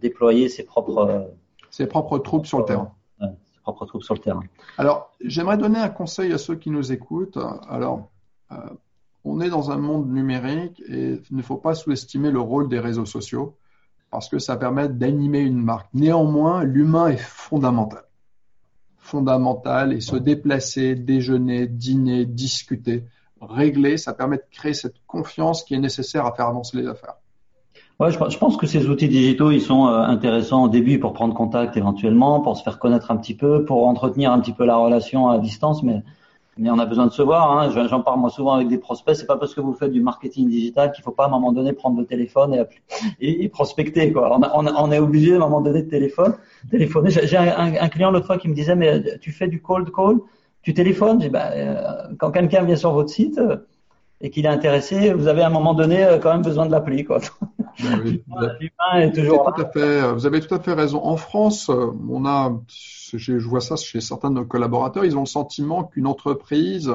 déployer 0.00 0.48
ses 0.48 0.62
propres 0.62 1.30
ses 1.70 1.86
propres 1.86 2.18
troupes 2.18 2.46
sur 2.46 2.58
le 2.58 2.64
terrain. 2.64 2.92
ses 3.18 3.60
propres 3.62 3.86
troupes 3.86 4.04
sur 4.04 4.14
le 4.14 4.20
terrain. 4.20 4.42
Alors, 4.78 5.10
j'aimerais 5.24 5.56
donner 5.56 5.78
un 5.78 5.88
conseil 5.88 6.32
à 6.32 6.38
ceux 6.38 6.54
qui 6.54 6.70
nous 6.70 6.92
écoutent. 6.92 7.38
Alors, 7.68 8.10
on 9.24 9.40
est 9.40 9.48
dans 9.48 9.70
un 9.70 9.78
monde 9.78 10.12
numérique 10.12 10.80
et 10.86 11.20
il 11.28 11.36
ne 11.36 11.42
faut 11.42 11.56
pas 11.56 11.74
sous-estimer 11.74 12.30
le 12.30 12.40
rôle 12.40 12.68
des 12.68 12.78
réseaux 12.78 13.06
sociaux 13.06 13.56
parce 14.10 14.28
que 14.28 14.38
ça 14.38 14.56
permet 14.56 14.88
d'animer 14.88 15.40
une 15.40 15.60
marque. 15.60 15.88
Néanmoins, 15.94 16.62
l'humain 16.62 17.08
est 17.08 17.16
fondamental 17.16 18.02
fondamentale 19.02 19.92
et 19.92 20.00
se 20.00 20.16
déplacer, 20.16 20.94
déjeuner, 20.94 21.66
dîner, 21.66 22.24
discuter, 22.24 23.04
régler, 23.40 23.98
ça 23.98 24.14
permet 24.14 24.36
de 24.36 24.44
créer 24.50 24.74
cette 24.74 24.94
confiance 25.06 25.64
qui 25.64 25.74
est 25.74 25.78
nécessaire 25.78 26.24
à 26.24 26.32
faire 26.32 26.46
avancer 26.46 26.78
les 26.78 26.86
affaires. 26.86 27.16
Ouais, 28.00 28.10
je, 28.10 28.38
pense 28.38 28.56
que 28.56 28.66
ces 28.66 28.88
outils 28.88 29.08
digitaux, 29.08 29.50
ils 29.50 29.60
sont 29.60 29.86
euh, 29.86 30.00
intéressants 30.00 30.64
au 30.64 30.68
début 30.68 30.98
pour 30.98 31.12
prendre 31.12 31.34
contact 31.34 31.76
éventuellement, 31.76 32.40
pour 32.40 32.56
se 32.56 32.62
faire 32.62 32.78
connaître 32.78 33.10
un 33.10 33.16
petit 33.16 33.34
peu, 33.34 33.64
pour 33.64 33.86
entretenir 33.86 34.32
un 34.32 34.40
petit 34.40 34.52
peu 34.52 34.64
la 34.64 34.76
relation 34.76 35.28
à 35.28 35.38
distance, 35.38 35.82
mais 35.82 36.02
mais 36.58 36.70
on 36.70 36.78
a 36.78 36.86
besoin 36.86 37.06
de 37.06 37.12
se 37.12 37.22
voir. 37.22 37.50
Hein. 37.50 37.70
J'en 37.88 38.02
parle 38.02 38.20
moi 38.20 38.30
souvent 38.30 38.54
avec 38.54 38.68
des 38.68 38.78
prospects. 38.78 39.14
C'est 39.16 39.26
pas 39.26 39.36
parce 39.36 39.54
que 39.54 39.60
vous 39.60 39.72
faites 39.72 39.90
du 39.90 40.00
marketing 40.00 40.48
digital 40.48 40.92
qu'il 40.92 41.02
faut 41.02 41.10
pas 41.10 41.24
à 41.24 41.26
un 41.26 41.30
moment 41.30 41.52
donné 41.52 41.72
prendre 41.72 41.98
le 41.98 42.06
téléphone 42.06 42.66
et, 43.20 43.48
prospecter. 43.48 44.12
Quoi. 44.12 44.38
On, 44.54 44.92
est 44.92 44.98
obligé 44.98 45.32
à 45.32 45.36
un 45.36 45.40
moment 45.40 45.62
donné 45.62 45.82
de 45.82 45.88
téléphone, 45.88 46.34
téléphoner. 46.70 47.10
J'ai 47.10 47.36
un, 47.36 47.88
client 47.88 48.10
l'autre 48.10 48.26
fois 48.26 48.38
qui 48.38 48.48
me 48.48 48.54
disait 48.54 48.76
mais 48.76 49.18
tu 49.18 49.32
fais 49.32 49.48
du 49.48 49.62
cold 49.62 49.90
call, 49.90 50.18
tu 50.62 50.74
téléphones. 50.74 51.22
J'ai 51.22 51.30
bah, 51.30 51.50
euh, 51.52 52.08
quand 52.18 52.30
quelqu'un 52.30 52.64
vient 52.64 52.76
sur 52.76 52.92
votre 52.92 53.10
site 53.10 53.38
euh, 53.38 53.56
et 54.20 54.30
qu'il 54.30 54.44
est 54.44 54.50
intéressé, 54.50 55.14
vous 55.14 55.28
avez 55.28 55.42
à 55.42 55.46
un 55.46 55.50
moment 55.50 55.74
donné 55.74 56.04
euh, 56.04 56.18
quand 56.18 56.32
même 56.32 56.42
besoin 56.42 56.66
de 56.66 56.70
l'appeler. 56.70 57.04
Quoi. 57.04 57.20
Vous, 57.78 57.86
avez, 57.86 58.22
tout 59.12 59.60
à 59.60 59.70
fait, 59.70 60.12
vous 60.12 60.26
avez 60.26 60.40
tout 60.40 60.54
à 60.54 60.60
fait 60.60 60.72
raison. 60.72 61.04
En 61.04 61.16
France, 61.16 61.70
on 61.70 62.26
a 62.26 62.52
je 63.18 63.36
vois 63.38 63.60
ça 63.60 63.76
chez 63.76 64.00
certains 64.00 64.30
de 64.30 64.36
nos 64.36 64.44
collaborateurs, 64.44 65.04
ils 65.04 65.16
ont 65.16 65.20
le 65.20 65.26
sentiment 65.26 65.84
qu'une 65.84 66.06
entreprise, 66.06 66.92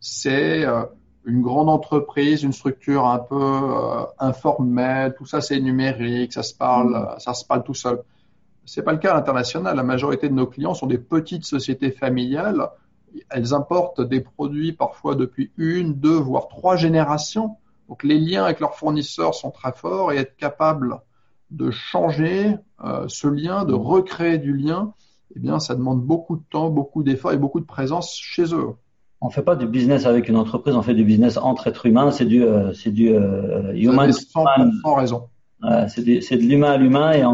c'est 0.00 0.64
euh, 0.64 0.84
une 1.24 1.42
grande 1.42 1.68
entreprise, 1.68 2.42
une 2.42 2.52
structure 2.52 3.06
un 3.06 3.18
peu 3.18 3.36
euh, 3.36 4.04
informelle, 4.18 5.14
tout 5.16 5.26
ça 5.26 5.40
c'est 5.40 5.60
numérique, 5.60 6.32
ça 6.32 6.42
se 6.42 6.54
parle, 6.54 6.94
mm. 6.94 7.20
ça 7.20 7.34
se 7.34 7.44
parle 7.44 7.62
tout 7.62 7.74
seul. 7.74 8.02
C'est 8.66 8.82
pas 8.82 8.92
le 8.92 8.98
cas 8.98 9.12
à 9.12 9.14
l'international. 9.14 9.74
La 9.74 9.82
majorité 9.82 10.28
de 10.28 10.34
nos 10.34 10.46
clients 10.46 10.74
sont 10.74 10.86
des 10.86 10.98
petites 10.98 11.44
sociétés 11.44 11.90
familiales. 11.90 12.68
Elles 13.30 13.52
importent 13.52 14.00
des 14.00 14.20
produits 14.20 14.72
parfois 14.72 15.16
depuis 15.16 15.50
une, 15.56 15.94
deux, 15.94 16.16
voire 16.16 16.46
trois 16.46 16.76
générations. 16.76 17.56
Donc 17.90 18.04
les 18.04 18.18
liens 18.18 18.44
avec 18.44 18.60
leurs 18.60 18.76
fournisseurs 18.76 19.34
sont 19.34 19.50
très 19.50 19.72
forts 19.72 20.12
et 20.12 20.16
être 20.18 20.36
capable 20.36 21.00
de 21.50 21.72
changer 21.72 22.54
euh, 22.84 23.06
ce 23.08 23.26
lien, 23.26 23.64
de 23.64 23.74
recréer 23.74 24.38
du 24.38 24.56
lien, 24.56 24.94
eh 25.34 25.40
bien, 25.40 25.58
ça 25.58 25.74
demande 25.74 26.00
beaucoup 26.00 26.36
de 26.36 26.42
temps, 26.50 26.70
beaucoup 26.70 27.02
d'efforts 27.02 27.32
et 27.32 27.36
beaucoup 27.36 27.58
de 27.58 27.66
présence 27.66 28.16
chez 28.16 28.54
eux. 28.54 28.68
On 29.20 29.28
fait 29.28 29.42
pas 29.42 29.56
du 29.56 29.66
business 29.66 30.06
avec 30.06 30.28
une 30.28 30.36
entreprise, 30.36 30.76
on 30.76 30.82
fait 30.82 30.94
du 30.94 31.04
business 31.04 31.36
entre 31.36 31.66
êtres 31.66 31.84
humains. 31.84 32.12
C'est 32.12 32.24
du, 32.24 32.44
euh, 32.44 32.72
c'est 32.72 32.92
du 32.92 33.12
euh, 33.12 33.74
human. 33.74 34.08
100% 34.08 34.94
raison. 34.94 35.28
c'est, 35.88 36.04
de 36.04 36.42
l'humain 36.42 36.70
à 36.70 36.76
l'humain 36.76 37.12
et 37.12 37.24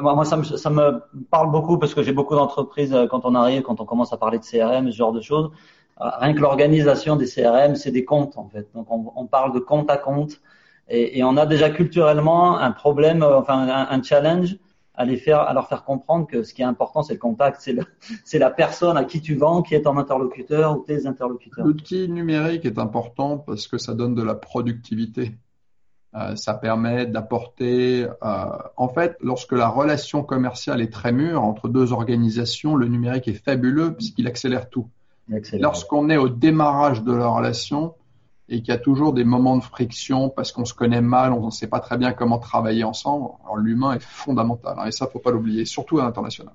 moi, 0.00 0.24
ça 0.24 0.36
me, 0.36 0.44
ça 0.44 0.70
me 0.70 1.02
parle 1.30 1.50
beaucoup 1.50 1.78
parce 1.78 1.94
que 1.94 2.02
j'ai 2.02 2.12
beaucoup 2.12 2.34
d'entreprises 2.34 2.94
euh, 2.94 3.06
quand 3.06 3.24
on 3.24 3.34
arrive, 3.34 3.62
quand 3.62 3.80
on 3.80 3.84
commence 3.84 4.12
à 4.12 4.16
parler 4.16 4.38
de 4.38 4.44
CRM, 4.44 4.90
ce 4.90 4.96
genre 4.96 5.12
de 5.12 5.20
choses. 5.20 5.50
Rien 5.98 6.34
que 6.34 6.40
l'organisation 6.40 7.16
des 7.16 7.26
CRM, 7.26 7.74
c'est 7.74 7.90
des 7.90 8.04
comptes 8.04 8.36
en 8.36 8.48
fait. 8.48 8.68
Donc 8.74 8.86
on, 8.90 9.26
parle 9.26 9.54
de 9.54 9.60
compte 9.60 9.90
à 9.90 9.96
compte 9.96 10.40
et, 10.88 11.24
on 11.24 11.36
a 11.36 11.46
déjà 11.46 11.70
culturellement 11.70 12.58
un 12.58 12.70
problème, 12.70 13.22
enfin 13.22 13.66
un, 13.68 14.02
challenge 14.02 14.56
à 14.94 15.04
les 15.06 15.16
faire, 15.16 15.40
à 15.40 15.54
leur 15.54 15.68
faire 15.68 15.84
comprendre 15.84 16.26
que 16.26 16.42
ce 16.42 16.52
qui 16.52 16.62
est 16.62 16.66
important, 16.66 17.02
c'est 17.02 17.14
le 17.14 17.18
contact, 17.18 17.60
c'est 17.60 17.76
c'est 18.24 18.38
la 18.38 18.50
personne 18.50 18.98
à 18.98 19.04
qui 19.04 19.22
tu 19.22 19.36
vends 19.36 19.62
qui 19.62 19.74
est 19.74 19.82
ton 19.82 19.96
interlocuteur 19.96 20.78
ou 20.78 20.82
tes 20.82 21.06
interlocuteurs. 21.06 21.64
L'outil 21.64 22.08
numérique 22.10 22.66
est 22.66 22.78
important 22.78 23.38
parce 23.38 23.66
que 23.66 23.78
ça 23.78 23.94
donne 23.94 24.14
de 24.14 24.22
la 24.22 24.34
productivité. 24.34 25.32
Euh, 26.14 26.34
ça 26.34 26.54
permet 26.54 27.06
d'apporter, 27.06 28.06
euh, 28.06 28.46
en 28.76 28.88
fait, 28.88 29.16
lorsque 29.20 29.52
la 29.52 29.68
relation 29.68 30.22
commerciale 30.22 30.80
est 30.80 30.92
très 30.92 31.12
mûre 31.12 31.42
entre 31.42 31.68
deux 31.68 31.92
organisations, 31.92 32.74
le 32.74 32.86
numérique 32.86 33.28
est 33.28 33.44
fabuleux 33.44 33.94
puisqu'il 33.94 34.26
accélère 34.26 34.70
tout. 34.70 34.88
Lorsqu'on 35.54 36.08
est 36.08 36.16
au 36.16 36.28
démarrage 36.28 37.02
de 37.02 37.12
la 37.12 37.26
relation, 37.28 37.94
et 38.48 38.60
qu'il 38.60 38.68
y 38.68 38.76
a 38.76 38.78
toujours 38.78 39.12
des 39.12 39.24
moments 39.24 39.56
de 39.56 39.62
friction 39.62 40.28
parce 40.28 40.52
qu'on 40.52 40.64
se 40.64 40.74
connaît 40.74 41.00
mal, 41.00 41.32
on 41.32 41.46
ne 41.46 41.50
sait 41.50 41.66
pas 41.66 41.80
très 41.80 41.96
bien 41.96 42.12
comment 42.12 42.38
travailler 42.38 42.84
ensemble. 42.84 43.30
Alors 43.44 43.56
l'humain 43.56 43.94
est 43.94 44.02
fondamental 44.02 44.76
hein, 44.78 44.86
et 44.86 44.92
ça 44.92 45.06
faut 45.06 45.18
pas 45.18 45.30
l'oublier, 45.30 45.64
surtout 45.64 45.98
à 45.98 46.04
l'international. 46.04 46.54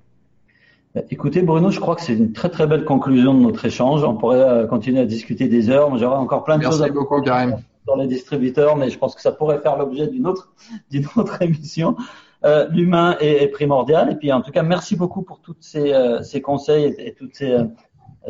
Bah, 0.94 1.02
écoutez 1.10 1.42
Bruno, 1.42 1.70
je 1.70 1.80
crois 1.80 1.96
que 1.96 2.02
c'est 2.02 2.14
une 2.14 2.32
très 2.32 2.50
très 2.50 2.66
belle 2.66 2.84
conclusion 2.84 3.34
de 3.34 3.40
notre 3.40 3.64
échange. 3.64 4.04
On 4.04 4.16
pourrait 4.16 4.40
euh, 4.40 4.66
continuer 4.66 5.00
à 5.00 5.06
discuter 5.06 5.48
des 5.48 5.68
heures. 5.70 5.96
J'aurais 5.98 6.16
encore 6.16 6.44
plein 6.44 6.58
de 6.58 6.62
choses 6.62 6.82
à 6.82 6.88
beaucoup, 6.88 7.20
Karim. 7.20 7.58
sur 7.84 7.96
les 7.96 8.06
distributeurs, 8.06 8.76
mais 8.76 8.88
je 8.88 8.98
pense 8.98 9.14
que 9.14 9.20
ça 9.20 9.32
pourrait 9.32 9.60
faire 9.60 9.76
l'objet 9.76 10.06
d'une 10.06 10.26
autre 10.26 10.54
d'une 10.90 11.06
autre 11.16 11.42
émission. 11.42 11.96
Euh, 12.44 12.66
L'humain 12.70 13.16
est, 13.20 13.44
est, 13.44 13.48
primordial 13.48 14.10
et 14.10 14.16
puis 14.16 14.32
en 14.32 14.40
tout 14.40 14.50
cas 14.50 14.64
merci 14.64 14.96
beaucoup 14.96 15.22
pour 15.22 15.38
toutes 15.40 15.62
ces, 15.62 15.92
euh, 15.92 16.22
ces 16.24 16.42
conseils 16.42 16.86
et, 16.86 17.06
et 17.06 17.14
toutes 17.14 17.36
ces, 17.36 17.56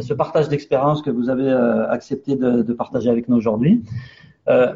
ce 0.00 0.14
partage 0.14 0.48
d'expérience 0.48 1.02
que 1.02 1.10
vous 1.10 1.28
avez 1.28 1.48
euh, 1.48 1.88
accepté 1.90 2.36
de, 2.36 2.62
de, 2.62 2.72
partager 2.72 3.10
avec 3.10 3.28
nous 3.28 3.36
aujourd'hui. 3.36 3.84
Euh, 4.48 4.74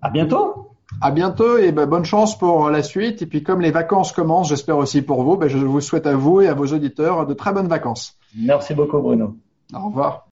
à 0.00 0.10
bientôt. 0.10 0.68
À 1.00 1.10
bientôt 1.10 1.56
et 1.58 1.72
ben, 1.72 1.86
bonne 1.86 2.04
chance 2.04 2.38
pour 2.38 2.70
la 2.70 2.82
suite. 2.82 3.22
Et 3.22 3.26
puis 3.26 3.42
comme 3.42 3.60
les 3.60 3.70
vacances 3.70 4.12
commencent, 4.12 4.48
j'espère 4.48 4.76
aussi 4.76 5.02
pour 5.02 5.22
vous, 5.22 5.36
ben, 5.36 5.48
je 5.48 5.58
vous 5.58 5.80
souhaite 5.80 6.06
à 6.06 6.14
vous 6.14 6.40
et 6.40 6.48
à 6.48 6.54
vos 6.54 6.66
auditeurs 6.66 7.26
de 7.26 7.34
très 7.34 7.52
bonnes 7.52 7.68
vacances. 7.68 8.18
Merci 8.36 8.74
beaucoup 8.74 9.00
Bruno. 9.00 9.36
Au 9.74 9.86
revoir. 9.86 10.26